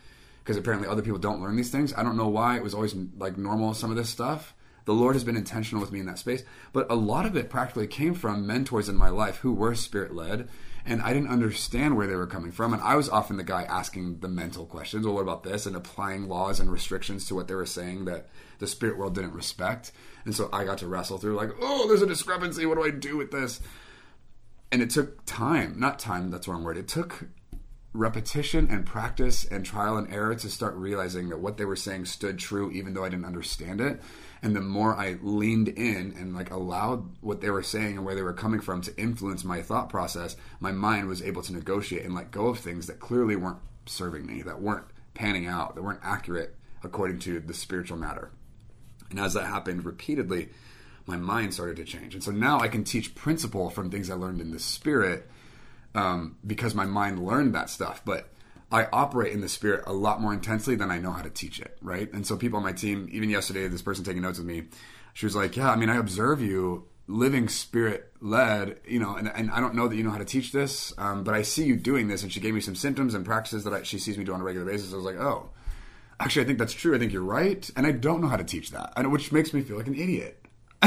because 0.44 0.58
apparently 0.58 0.88
other 0.88 1.02
people 1.02 1.20
don't 1.20 1.42
learn 1.42 1.56
these 1.56 1.72
things. 1.72 1.94
I 1.96 2.04
don't 2.04 2.18
know 2.18 2.28
why 2.28 2.56
it 2.56 2.64
was 2.64 2.74
always, 2.74 2.96
like, 3.18 3.38
normal, 3.38 3.74
some 3.74 3.92
of 3.92 3.98
this 3.98 4.10
stuff 4.10 4.54
the 4.88 4.94
Lord 4.94 5.16
has 5.16 5.26
been 5.26 5.36
intentional 5.36 5.82
with 5.82 5.92
me 5.92 6.00
in 6.00 6.06
that 6.06 6.18
space. 6.18 6.44
But 6.72 6.90
a 6.90 6.96
lot 6.96 7.26
of 7.26 7.36
it 7.36 7.50
practically 7.50 7.88
came 7.88 8.14
from 8.14 8.48
mentors 8.48 8.88
in 8.88 8.96
my 8.96 9.10
life 9.10 9.40
who 9.40 9.52
were 9.52 9.76
spirit 9.76 10.16
led, 10.16 10.48
and 10.86 11.02
I 11.02 11.12
didn't 11.12 11.30
understand 11.30 11.98
where 11.98 12.08
they 12.08 12.16
were 12.16 12.26
coming 12.26 12.54
from. 12.54 12.72
And 12.72 12.82
I 12.82 12.96
was 12.96 13.10
often 13.10 13.36
the 13.36 13.44
guy 13.44 13.64
asking 13.64 14.22
the 14.22 14.30
mental 14.30 14.66
questions, 14.66 15.06
well, 15.06 15.16
what 15.16 15.24
about 15.24 15.44
this? 15.44 15.66
And 15.66 15.76
applying 15.76 16.30
laws 16.30 16.62
and 16.62 16.72
restrictions 16.72 17.28
to 17.28 17.36
what 17.36 17.50
they 17.50 17.56
were 17.56 17.66
saying 17.66 18.06
that 18.06 18.30
the 18.60 18.68
spirit 18.68 18.98
world 18.98 19.14
didn't 19.14 19.34
respect. 19.34 19.92
And 20.24 20.34
so 20.34 20.48
I 20.54 20.64
got 20.64 20.78
to 20.78 20.88
wrestle 20.88 21.18
through, 21.18 21.36
like, 21.36 21.52
oh, 21.60 21.90
there's 21.90 22.02
a 22.02 22.08
discrepancy. 22.08 22.66
What 22.66 22.78
do 22.78 22.86
I 22.86 22.92
do 22.92 23.18
with 23.18 23.32
this? 23.32 23.60
And 24.72 24.82
it 24.82 24.90
took 24.90 25.26
time, 25.26 25.78
not 25.78 26.00
time, 26.00 26.32
that's 26.32 26.46
the 26.46 26.54
wrong 26.54 26.64
word. 26.64 26.78
It 26.78 26.88
took 26.88 27.28
repetition 27.92 28.70
and 28.70 28.86
practice 28.86 29.44
and 29.44 29.66
trial 29.66 29.98
and 29.98 30.14
error 30.14 30.36
to 30.36 30.50
start 30.50 30.76
realizing 30.76 31.28
that 31.28 31.40
what 31.40 31.58
they 31.58 31.66
were 31.66 31.76
saying 31.76 32.06
stood 32.06 32.38
true 32.40 32.72
even 32.72 32.94
though 32.94 33.04
I 33.04 33.10
didn't 33.10 33.26
understand 33.26 33.82
it. 33.82 34.02
And 34.42 34.56
the 34.56 34.62
more 34.62 34.96
I 34.96 35.18
leaned 35.22 35.68
in 35.68 36.14
and 36.18 36.36
like 36.36 36.52
allowed 36.52 37.18
what 37.22 37.42
they 37.42 37.50
were 37.50 37.64
saying 37.64 37.98
and 37.98 38.06
where 38.06 38.16
they 38.16 38.22
were 38.22 38.34
coming 38.34 38.60
from 38.60 38.82
to 38.82 38.98
influence 38.98 39.44
my 39.44 39.62
thought 39.62 39.90
process, 39.90 40.36
my 40.60 40.72
mind 40.72 41.08
was 41.08 41.22
able 41.22 41.42
to 41.44 41.54
negotiate 41.54 42.06
and 42.06 42.14
let 42.14 42.32
go 42.32 42.48
of 42.48 42.60
things 42.60 42.88
that 42.88 43.00
clearly 43.00 43.36
weren't 43.36 43.60
serving 43.86 44.26
me, 44.26 44.42
that 44.44 44.62
weren't 44.62 44.86
panning 45.14 45.48
out, 45.48 45.76
that 45.76 45.84
weren't 45.84 46.02
accurate 46.04 46.56
according 46.84 47.20
to 47.20 47.40
the 47.40 47.54
spiritual 47.54 47.98
matter. 47.98 48.32
And 49.10 49.20
as 49.20 49.34
that 49.34 49.46
happened 49.46 49.86
repeatedly, 49.86 50.50
my 51.06 51.18
mind 51.18 51.54
started 51.54 51.78
to 51.78 51.86
change. 51.86 52.14
And 52.14 52.24
so 52.24 52.32
now 52.32 52.60
I 52.60 52.68
can 52.68 52.84
teach 52.84 53.16
principle 53.16 53.70
from 53.70 53.90
things 53.90 54.10
I 54.10 54.16
learned 54.16 54.42
in 54.42 54.52
the 54.52 54.60
spirit 54.60 55.30
um, 55.96 56.38
because 56.46 56.76
my 56.76 56.86
mind 56.86 57.26
learned 57.26 57.56
that 57.56 57.70
stuff. 57.70 58.02
But 58.04 58.30
I 58.72 58.88
operate 58.92 59.34
in 59.34 59.42
the 59.42 59.50
spirit 59.50 59.84
a 59.88 59.94
lot 59.94 60.22
more 60.22 60.34
intensely 60.34 60.76
than 60.76 60.92
I 60.92 61.00
know 61.00 61.12
how 61.12 61.22
to 61.22 61.30
teach 61.30 61.60
it, 61.60 61.78
right? 61.82 62.12
And 62.12 62.28
so 62.28 62.36
people 62.36 62.58
on 62.58 62.64
my 62.64 62.74
team, 62.74 63.08
even 63.12 63.30
yesterday, 63.30 63.68
this 63.68 63.82
person 63.82 64.04
taking 64.04 64.22
notes 64.22 64.40
with 64.40 64.48
me, 64.48 64.64
she 65.14 65.26
was 65.26 65.36
like, 65.36 65.56
"Yeah, 65.56 65.72
I 65.72 65.76
mean, 65.78 65.90
I 65.90 65.96
observe 65.96 66.42
you 66.42 66.86
living 67.08 67.48
spirit 67.48 68.12
led, 68.20 68.78
you 68.86 69.00
know, 69.00 69.16
and, 69.16 69.32
and 69.34 69.50
I 69.52 69.62
don't 69.62 69.74
know 69.74 69.88
that 69.88 69.96
you 69.96 70.04
know 70.04 70.12
how 70.12 70.18
to 70.18 70.26
teach 70.26 70.52
this, 70.52 70.94
um, 70.98 71.24
but 71.24 71.34
I 71.34 71.44
see 71.44 71.64
you 71.66 71.78
doing 71.78 72.10
this." 72.10 72.24
And 72.24 72.32
she 72.32 72.42
gave 72.42 72.54
me 72.54 72.60
some 72.60 72.76
symptoms 72.76 73.14
and 73.14 73.26
practices 73.26 73.64
that 73.64 73.74
I, 73.74 73.84
she 73.84 74.00
sees 74.00 74.18
me 74.18 74.26
do 74.26 74.34
on 74.34 74.42
a 74.42 74.44
regular 74.44 74.70
basis. 74.70 74.92
I 74.92 74.98
was 74.98 75.06
like, 75.06 75.16
"Oh, 75.16 75.50
actually, 76.20 76.44
I 76.44 76.46
think 76.46 76.60
that's 76.60 76.74
true. 76.74 76.94
I 76.94 77.00
think 77.00 77.14
you're 77.14 77.24
right, 77.24 77.70
and 77.78 77.88
I 77.88 77.92
don't 77.94 78.22
know 78.22 78.28
how 78.28 78.38
to 78.38 78.44
teach 78.44 78.72
that, 78.72 78.92
and, 78.98 79.12
which 79.12 79.32
makes 79.32 79.54
me 79.54 79.62
feel 79.62 79.78
like 79.78 79.88
an 79.88 79.96
idiot." 79.96 80.44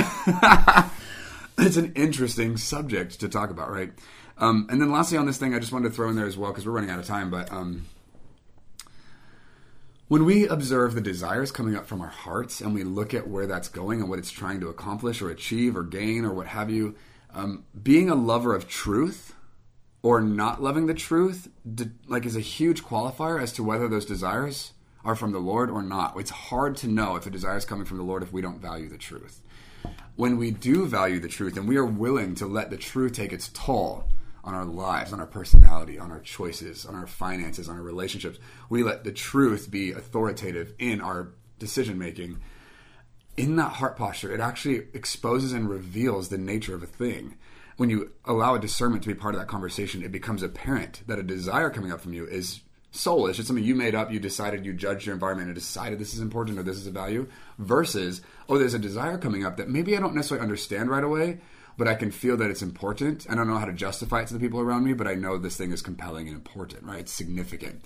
it's 1.59 1.77
an 1.77 1.93
interesting 1.95 2.57
subject 2.57 3.21
to 3.21 3.29
talk 3.29 3.51
about, 3.51 3.71
right? 3.71 3.93
Um, 4.41 4.67
and 4.71 4.81
then 4.81 4.91
lastly 4.91 5.19
on 5.19 5.27
this 5.27 5.37
thing, 5.37 5.55
I 5.55 5.59
just 5.59 5.71
wanted 5.71 5.91
to 5.91 5.95
throw 5.95 6.09
in 6.09 6.17
there 6.17 6.27
as 6.27 6.37
well 6.37 6.51
because 6.51 6.67
we're 6.67 6.73
running 6.73 6.91
out 6.91 6.99
of 6.99 7.07
time. 7.07 7.31
But 7.31 7.53
um, 7.53 7.85
when 10.09 10.25
we 10.25 10.49
observe 10.49 10.95
the 10.95 11.03
desires 11.03 11.53
coming 11.53 11.77
up 11.77 11.87
from 11.87 12.01
our 12.01 12.09
hearts 12.09 12.63
and 12.63 12.75
we 12.75 12.83
look 12.83 13.13
at 13.13 13.29
where 13.29 13.47
that's 13.47 13.69
going 13.69 14.01
and 14.01 14.09
what 14.09 14.19
it's 14.19 14.31
trying 14.31 14.61
to 14.61 14.69
accomplish 14.69 15.21
or 15.21 15.31
achieve 15.31 15.77
or 15.77 15.83
gain 15.83 16.25
or 16.25 16.33
what 16.33 16.47
have 16.47 16.71
you, 16.71 16.97
um, 17.35 17.65
being 17.81 18.09
a 18.09 18.15
lover 18.15 18.55
of 18.55 18.67
truth 18.67 19.35
or 20.03 20.23
not 20.23 20.63
loving 20.63 20.87
the 20.87 20.95
truth, 20.95 21.49
like 22.09 22.25
is 22.25 22.35
a 22.35 22.41
huge 22.41 22.83
qualifier 22.83 23.41
as 23.41 23.53
to 23.53 23.63
whether 23.63 23.89
those 23.89 24.07
desires 24.07 24.73
are 25.05 25.15
from 25.15 25.33
the 25.33 25.39
Lord 25.39 25.71
or 25.71 25.83
not. 25.83 26.19
It's 26.19 26.31
hard 26.31 26.79
to 26.79 26.89
know 26.89 27.17
if 27.17 27.27
a 27.27 27.31
desire 27.31 27.59
is 27.59 27.67
coming 27.67 27.85
from 27.85 27.99
the 27.99 28.03
Lord 28.03 28.23
if 28.23 28.33
we 28.33 28.41
don't 28.41 28.61
value 28.61 28.89
the 28.89 28.99
truth. 28.99 29.43
When 30.17 30.39
we 30.39 30.51
do 30.51 30.87
value 30.87 31.21
the 31.21 31.29
truth 31.29 31.59
and 31.59 31.69
we 31.69 31.77
are 31.77 31.85
willing 31.85 32.35
to 32.37 32.47
let 32.47 32.71
the 32.71 32.77
truth 32.79 33.13
take 33.13 33.33
its 33.35 33.51
toll 33.53 34.07
on 34.45 34.55
our 34.55 34.65
lives, 34.65 35.13
on 35.13 35.21
our 35.21 35.27
personality, 35.27 35.99
on 35.99 36.11
our 36.11 36.21
choices, 36.21 36.87
on 36.87 36.95
our 36.95 37.07
finances, 37.07 37.69
on 37.69 37.77
our 37.77 37.83
relationships, 37.83 38.39
we 38.69 38.83
let 38.83 39.05
the 39.05 39.13
truth 39.13 39.71
be 39.71 39.93
authoritative 39.93 40.75
in 40.79 41.01
our 41.01 41.33
decision 41.59 41.99
making. 41.99 42.41
In 43.37 43.57
that 43.57 43.73
heart 43.73 43.97
posture, 43.97 44.33
it 44.33 44.41
actually 44.41 44.89
exposes 44.95 45.53
and 45.53 45.69
reveals 45.69 46.29
the 46.29 46.39
nature 46.39 46.75
of 46.75 46.83
a 46.83 46.87
thing 46.87 47.37
when 47.81 47.89
you 47.89 48.11
allow 48.27 48.55
a 48.55 48.61
discernment 48.61 49.03
to 49.03 49.09
be 49.09 49.15
part 49.15 49.35
of 49.35 49.41
that 49.41 49.49
conversation, 49.49 50.03
it 50.03 50.13
becomes 50.13 50.43
apparent 50.43 51.01
that 51.07 51.19
a 51.19 51.23
desire 51.23 51.71
coming 51.71 51.91
up 51.91 52.03
from 52.03 52.13
you 52.13 52.27
is 52.27 52.61
soulish. 52.93 53.39
It's 53.39 53.47
something 53.47 53.65
you 53.65 53.75
made 53.75 53.95
up. 53.95 54.13
You 54.13 54.21
decided, 54.21 54.67
you 54.67 54.75
judged 54.75 55.07
your 55.07 55.15
environment 55.15 55.49
and 55.49 55.55
decided 55.55 55.99
this 55.99 56.13
is 56.13 56.21
important 56.21 56.59
or 56.59 56.63
this 56.63 56.77
is 56.77 56.87
a 56.87 56.91
value. 56.91 57.27
Versus, 57.57 58.21
oh, 58.51 58.59
there's 58.59 58.75
a 58.75 58.79
desire 58.79 59.17
coming 59.17 59.47
up 59.47 59.57
that 59.57 59.71
maybe 59.71 59.97
I 59.97 60.01
don't 60.01 60.15
necessarily 60.15 60.43
understand 60.43 60.91
right 60.91 61.03
away, 61.03 61.41
but 61.81 61.89
I 61.89 61.95
can 61.95 62.13
feel 62.13 62.37
that 62.37 62.51
it's 62.51 62.63
important. 62.63 63.27
I 63.29 63.35
don't 63.35 63.49
know 63.49 63.59
how 63.59 63.65
to 63.65 63.73
justify 63.73 64.21
it 64.21 64.29
to 64.29 64.35
the 64.35 64.41
people 64.41 64.61
around 64.61 64.85
me, 64.85 64.93
but 64.93 65.09
I 65.09 65.15
know 65.15 65.39
this 65.39 65.57
thing 65.57 65.73
is 65.73 65.83
compelling 65.83 66.29
and 66.29 66.37
important, 66.37 66.85
right? 66.85 67.01
It's 67.01 67.13
significant 67.13 67.83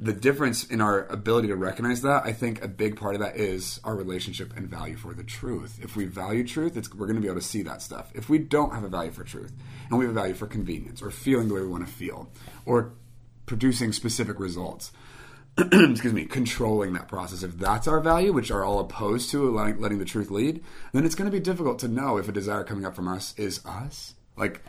the 0.00 0.14
difference 0.14 0.64
in 0.64 0.80
our 0.80 1.06
ability 1.08 1.48
to 1.48 1.56
recognize 1.56 2.00
that, 2.00 2.24
I 2.24 2.32
think 2.32 2.64
a 2.64 2.68
big 2.68 2.96
part 2.96 3.14
of 3.14 3.20
that 3.20 3.36
is 3.36 3.78
our 3.84 3.94
relationship 3.94 4.56
and 4.56 4.66
value 4.66 4.96
for 4.96 5.12
the 5.12 5.22
truth. 5.22 5.78
If 5.82 5.94
we 5.94 6.06
value 6.06 6.42
truth, 6.42 6.74
we're 6.94 7.06
going 7.06 7.16
to 7.16 7.20
be 7.20 7.28
able 7.28 7.38
to 7.38 7.46
see 7.46 7.60
that 7.64 7.82
stuff. 7.82 8.10
If 8.14 8.30
we 8.30 8.38
don't 8.38 8.72
have 8.72 8.82
a 8.82 8.88
value 8.88 9.10
for 9.10 9.24
truth, 9.24 9.52
and 9.90 9.98
we 9.98 10.06
have 10.06 10.16
a 10.16 10.18
value 10.18 10.32
for 10.32 10.46
convenience, 10.46 11.02
or 11.02 11.10
feeling 11.10 11.48
the 11.48 11.54
way 11.54 11.60
we 11.60 11.68
want 11.68 11.86
to 11.86 11.92
feel, 11.92 12.30
or 12.64 12.94
producing 13.44 13.92
specific 13.92 14.40
results, 14.40 14.90
excuse 15.58 16.12
me, 16.12 16.24
controlling 16.24 16.92
that 16.92 17.08
process. 17.08 17.42
If 17.42 17.58
that's 17.58 17.88
our 17.88 18.00
value, 18.00 18.32
which 18.32 18.50
are 18.50 18.64
all 18.64 18.78
opposed 18.78 19.30
to 19.30 19.50
letting, 19.50 19.80
letting 19.80 19.98
the 19.98 20.04
truth 20.04 20.30
lead, 20.30 20.62
then 20.92 21.04
it's 21.04 21.14
going 21.14 21.30
to 21.30 21.36
be 21.36 21.42
difficult 21.42 21.78
to 21.80 21.88
know 21.88 22.16
if 22.16 22.28
a 22.28 22.32
desire 22.32 22.64
coming 22.64 22.84
up 22.84 22.94
from 22.94 23.08
us 23.08 23.34
is 23.36 23.64
us, 23.66 24.14
like, 24.36 24.62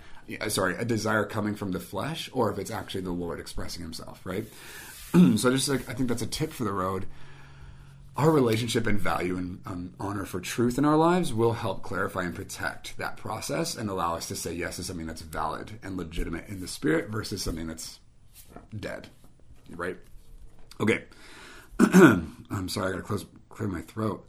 sorry, 0.50 0.76
a 0.76 0.86
desire 0.86 1.26
coming 1.26 1.56
from 1.56 1.72
the 1.72 1.80
flesh, 1.80 2.30
or 2.34 2.52
if 2.52 2.58
it's 2.58 2.72
actually 2.72 3.02
the 3.02 3.12
Lord 3.12 3.39
expressing 3.39 3.84
Himself, 3.84 4.22
right? 4.26 4.46
so 5.38 5.52
just 5.52 5.70
like 5.70 5.88
I 5.89 5.94
think 5.94 6.10
that's 6.10 6.22
a 6.22 6.28
tip 6.28 6.52
for 6.52 6.63
the 6.63 6.74
road. 6.74 7.06
Our 8.17 8.30
relationship 8.30 8.88
and 8.88 9.00
value 9.00 9.38
and 9.38 9.62
um, 9.65 9.94
honor 9.98 10.26
for 10.26 10.41
truth 10.41 10.78
in 10.78 10.84
our 10.84 10.98
lives 10.98 11.34
will 11.34 11.54
help 11.54 11.82
clarify 11.82 12.24
and 12.24 12.36
protect 12.36 12.98
that 12.98 13.15
process 13.15 13.76
and 13.78 13.89
allow 13.89 14.15
us 14.15 14.28
to 14.28 14.36
say 14.36 14.54
yes 14.54 14.76
to 14.76 14.84
something 14.84 15.08
that's 15.08 15.22
valid 15.22 15.80
and 15.82 15.96
legitimate 15.96 16.50
in 16.50 16.60
the 16.60 16.67
spirit 16.67 17.10
versus 17.10 17.41
something 17.41 17.67
that's 17.67 18.00
dead. 18.78 19.08
Right? 19.70 19.98
Okay. 20.82 21.04
I'm 21.80 22.67
sorry, 22.67 22.88
I 22.88 22.91
gotta 22.91 23.04
close 23.04 23.26
clear 23.50 23.70
my 23.70 23.82
throat. 23.82 24.28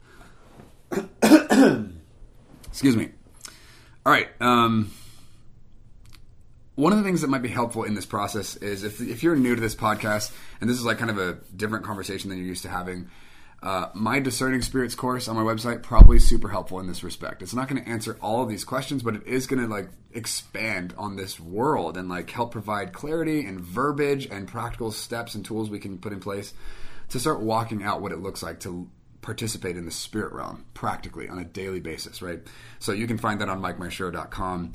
Excuse 2.67 2.95
me. 2.95 3.09
All 4.05 4.13
right. 4.13 4.27
Um, 4.39 4.91
one 6.75 6.91
of 6.91 6.99
the 6.99 7.03
things 7.03 7.21
that 7.21 7.29
might 7.29 7.41
be 7.41 7.49
helpful 7.49 7.83
in 7.83 7.95
this 7.95 8.05
process 8.05 8.55
is 8.55 8.83
if, 8.83 9.01
if 9.01 9.23
you're 9.23 9.35
new 9.35 9.55
to 9.55 9.61
this 9.61 9.75
podcast 9.75 10.31
and 10.61 10.69
this 10.69 10.77
is 10.77 10.85
like 10.85 10.99
kind 10.99 11.09
of 11.09 11.17
a 11.17 11.39
different 11.55 11.85
conversation 11.85 12.29
than 12.29 12.37
you're 12.37 12.47
used 12.47 12.63
to 12.63 12.69
having 12.69 13.09
uh, 13.63 13.87
my 13.93 14.19
discerning 14.19 14.61
spirits 14.61 14.93
course 14.93 15.29
on 15.29 15.37
my 15.37 15.41
website 15.41 15.81
probably 15.81 16.19
super 16.19 16.49
helpful 16.49 16.81
in 16.81 16.87
this 16.87 17.01
respect. 17.01 17.41
It's 17.41 17.53
not 17.53 17.69
going 17.69 17.81
to 17.81 17.89
answer 17.89 18.17
all 18.21 18.43
of 18.43 18.49
these 18.49 18.65
questions 18.65 19.01
but 19.01 19.15
it 19.15 19.25
is 19.25 19.47
going 19.47 19.61
to 19.61 19.69
like 19.69 19.87
expand 20.11 20.93
on 20.97 21.15
this 21.15 21.39
world 21.39 21.95
and 21.95 22.09
like 22.09 22.29
help 22.29 22.51
provide 22.51 22.91
clarity 22.91 23.45
and 23.45 23.61
verbiage 23.61 24.27
and 24.27 24.49
practical 24.49 24.91
steps 24.91 25.33
and 25.33 25.45
tools 25.45 25.69
we 25.69 25.79
can 25.79 25.97
put 25.97 26.11
in 26.11 26.19
place 26.19 26.53
to 27.07 27.19
start 27.21 27.39
walking 27.39 27.83
out 27.83 28.01
what 28.01 28.11
it 28.11 28.19
looks 28.19 28.43
like 28.43 28.59
to 28.59 28.89
participate 29.21 29.77
in 29.77 29.85
the 29.85 29.91
spirit 29.91 30.33
realm 30.33 30.65
practically 30.73 31.29
on 31.29 31.39
a 31.39 31.45
daily 31.45 31.79
basis 31.79 32.21
right? 32.21 32.41
So 32.79 32.91
you 32.91 33.07
can 33.07 33.17
find 33.17 33.39
that 33.39 33.47
on 33.47 33.61
mikemiyashiro.com 33.61 34.73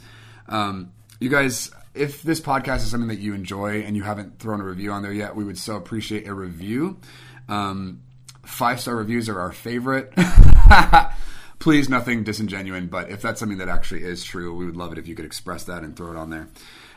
um, 0.48 0.92
you 1.20 1.28
guys 1.28 1.70
if 1.94 2.22
this 2.22 2.40
podcast 2.40 2.76
is 2.76 2.90
something 2.90 3.08
that 3.08 3.18
you 3.18 3.34
enjoy 3.34 3.82
and 3.82 3.96
you 3.96 4.02
haven't 4.02 4.38
thrown 4.38 4.60
a 4.60 4.64
review 4.64 4.92
on 4.92 5.02
there 5.02 5.12
yet, 5.12 5.34
we 5.34 5.44
would 5.44 5.58
so 5.58 5.74
appreciate 5.76 6.28
a 6.28 6.34
review. 6.34 7.00
Um, 7.48 8.02
five 8.48 8.80
star 8.80 8.96
reviews 8.96 9.28
are 9.28 9.38
our 9.38 9.52
favorite. 9.52 10.12
Please, 11.58 11.88
nothing 11.88 12.24
disingenuine, 12.24 12.88
but 12.88 13.10
if 13.10 13.20
that's 13.20 13.40
something 13.40 13.58
that 13.58 13.68
actually 13.68 14.04
is 14.04 14.24
true, 14.24 14.54
we 14.54 14.64
would 14.64 14.76
love 14.76 14.92
it 14.92 14.98
if 14.98 15.08
you 15.08 15.14
could 15.14 15.24
express 15.24 15.64
that 15.64 15.82
and 15.82 15.96
throw 15.96 16.10
it 16.10 16.16
on 16.16 16.30
there. 16.30 16.48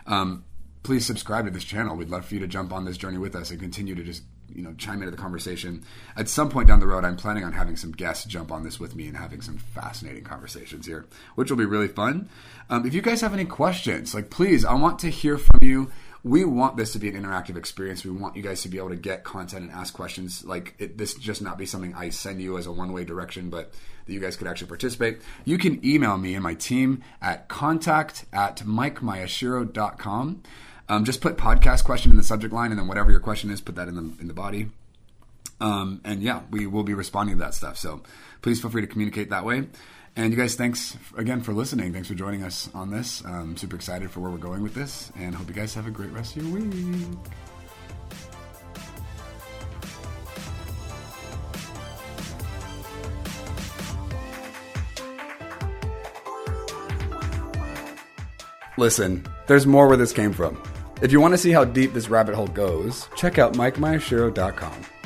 Um, 0.06 0.46
please 0.84 1.06
subscribe 1.06 1.46
to 1.46 1.52
this 1.52 1.64
channel. 1.64 1.96
We'd 1.96 2.10
love 2.10 2.26
for 2.26 2.36
you 2.36 2.40
to 2.42 2.48
jump 2.48 2.72
on 2.72 2.86
this 2.86 2.98
journey 2.98 3.18
with 3.18 3.36
us 3.36 3.52
and 3.52 3.60
continue 3.60 3.96
to 3.96 4.04
just 4.04 4.24
you 4.54 4.62
know 4.62 4.74
chime 4.76 5.00
into 5.02 5.12
the 5.12 5.18
conversation. 5.18 5.84
At 6.16 6.30
some 6.30 6.50
point 6.50 6.68
down 6.68 6.80
the 6.80 6.88
road, 6.88 7.06
I'm 7.06 7.18
planning 7.18 7.44
on 7.44 7.54
having 7.54 7.76
some 7.76 7.92
guests 7.92 8.26
jump 8.26 8.52
on 8.52 8.64
this 8.64 8.80
with 8.80 8.96
me 8.96 9.08
and 9.08 9.18
having 9.18 9.42
some 9.42 9.58
fascinating 9.58 10.24
conversations 10.24 10.86
here, 10.86 11.06
which 11.36 11.50
will 11.50 11.58
be 11.58 11.66
really 11.66 11.88
fun. 11.88 12.30
Um, 12.70 12.86
if 12.86 12.94
you 12.94 13.02
guys 13.02 13.22
have 13.22 13.34
any 13.34 13.46
questions, 13.46 14.14
like 14.14 14.30
please, 14.30 14.64
I 14.64 14.74
want 14.76 15.00
to 15.00 15.10
hear 15.10 15.38
from 15.38 15.60
you. 15.62 15.92
We 16.24 16.46
want 16.46 16.78
this 16.78 16.94
to 16.94 17.00
be 17.00 17.10
an 17.10 17.16
interactive 17.16 17.58
experience. 17.58 18.06
We 18.06 18.12
want 18.12 18.36
you 18.36 18.44
guys 18.44 18.62
to 18.62 18.70
be 18.70 18.78
able 18.78 18.90
to 18.90 18.96
get 18.96 19.24
content 19.24 19.64
and 19.64 19.72
ask 19.72 19.94
questions. 19.94 20.44
Like 20.46 20.76
it, 20.78 20.98
this 20.98 21.16
just 21.16 21.42
not 21.42 21.58
be 21.58 21.66
something 21.66 21.96
I 21.96 22.10
send 22.10 22.42
you 22.42 22.58
as 22.58 22.68
a 22.68 22.72
one 22.72 22.94
way 22.94 23.04
direction, 23.06 23.50
but 23.50 23.74
that 24.06 24.14
you 24.14 24.20
guys 24.20 24.36
could 24.36 24.48
actually 24.48 24.68
participate. 24.68 25.22
You 25.46 25.58
can 25.58 25.84
email 25.86 26.18
me 26.18 26.36
and 26.36 26.44
my 26.44 26.54
team 26.54 27.04
at 27.22 27.48
contact 27.48 28.26
at 28.32 28.58
mikemiyashiro.com. 28.58 30.44
Um, 30.90 31.06
just 31.06 31.22
put 31.22 31.38
podcast 31.38 31.86
question 31.86 32.12
in 32.12 32.18
the 32.18 32.24
subject 32.24 32.54
line, 32.54 32.72
and 32.72 32.80
then 32.80 32.88
whatever 32.88 33.12
your 33.12 33.22
question 33.22 33.50
is, 33.50 33.62
put 33.62 33.76
that 33.76 33.88
in 33.88 33.96
the 33.96 34.14
in 34.20 34.28
the 34.28 34.34
body. 34.34 34.70
Um, 35.62 36.02
and 36.04 36.22
yeah, 36.22 36.42
we 36.50 36.66
will 36.66 36.84
be 36.84 36.94
responding 36.94 37.38
to 37.38 37.44
that 37.44 37.54
stuff. 37.54 37.78
So 37.78 38.02
please 38.42 38.60
feel 38.60 38.72
free 38.72 38.82
to 38.82 38.88
communicate 38.88 39.30
that 39.30 39.46
way. 39.46 39.68
And 40.16 40.34
you 40.34 40.38
guys, 40.38 40.56
thanks 40.56 40.98
again 41.18 41.42
for 41.42 41.54
listening. 41.54 41.94
Thanks 41.94 42.08
for 42.08 42.16
joining 42.16 42.44
us 42.44 42.70
on 42.74 42.92
this. 42.92 43.24
I'm 43.26 43.56
super 43.58 43.76
excited 43.76 44.12
for 44.12 44.20
where 44.20 44.30
we're 44.30 44.38
going 44.38 44.62
with 44.62 44.74
this, 44.76 45.12
and 45.18 45.34
hope 45.34 45.48
you 45.48 45.54
guys 45.54 45.74
have 45.74 45.88
a 45.88 45.92
great 45.92 46.12
rest 46.12 46.36
of 46.36 46.44
your 46.44 46.60
week. 46.60 47.18
Listen, 58.78 59.26
there's 59.48 59.68
more 59.68 59.88
where 59.88 59.98
this 59.98 60.12
came 60.12 60.34
from. 60.34 60.62
If 61.02 61.12
you 61.12 61.20
want 61.20 61.34
to 61.34 61.38
see 61.38 61.52
how 61.52 61.66
deep 61.66 61.94
this 61.94 62.10
rabbit 62.10 62.36
hole 62.36 62.48
goes, 62.48 63.08
check 63.16 63.38
out 63.38 63.54
MikeMiyashiro.com. 63.54 65.01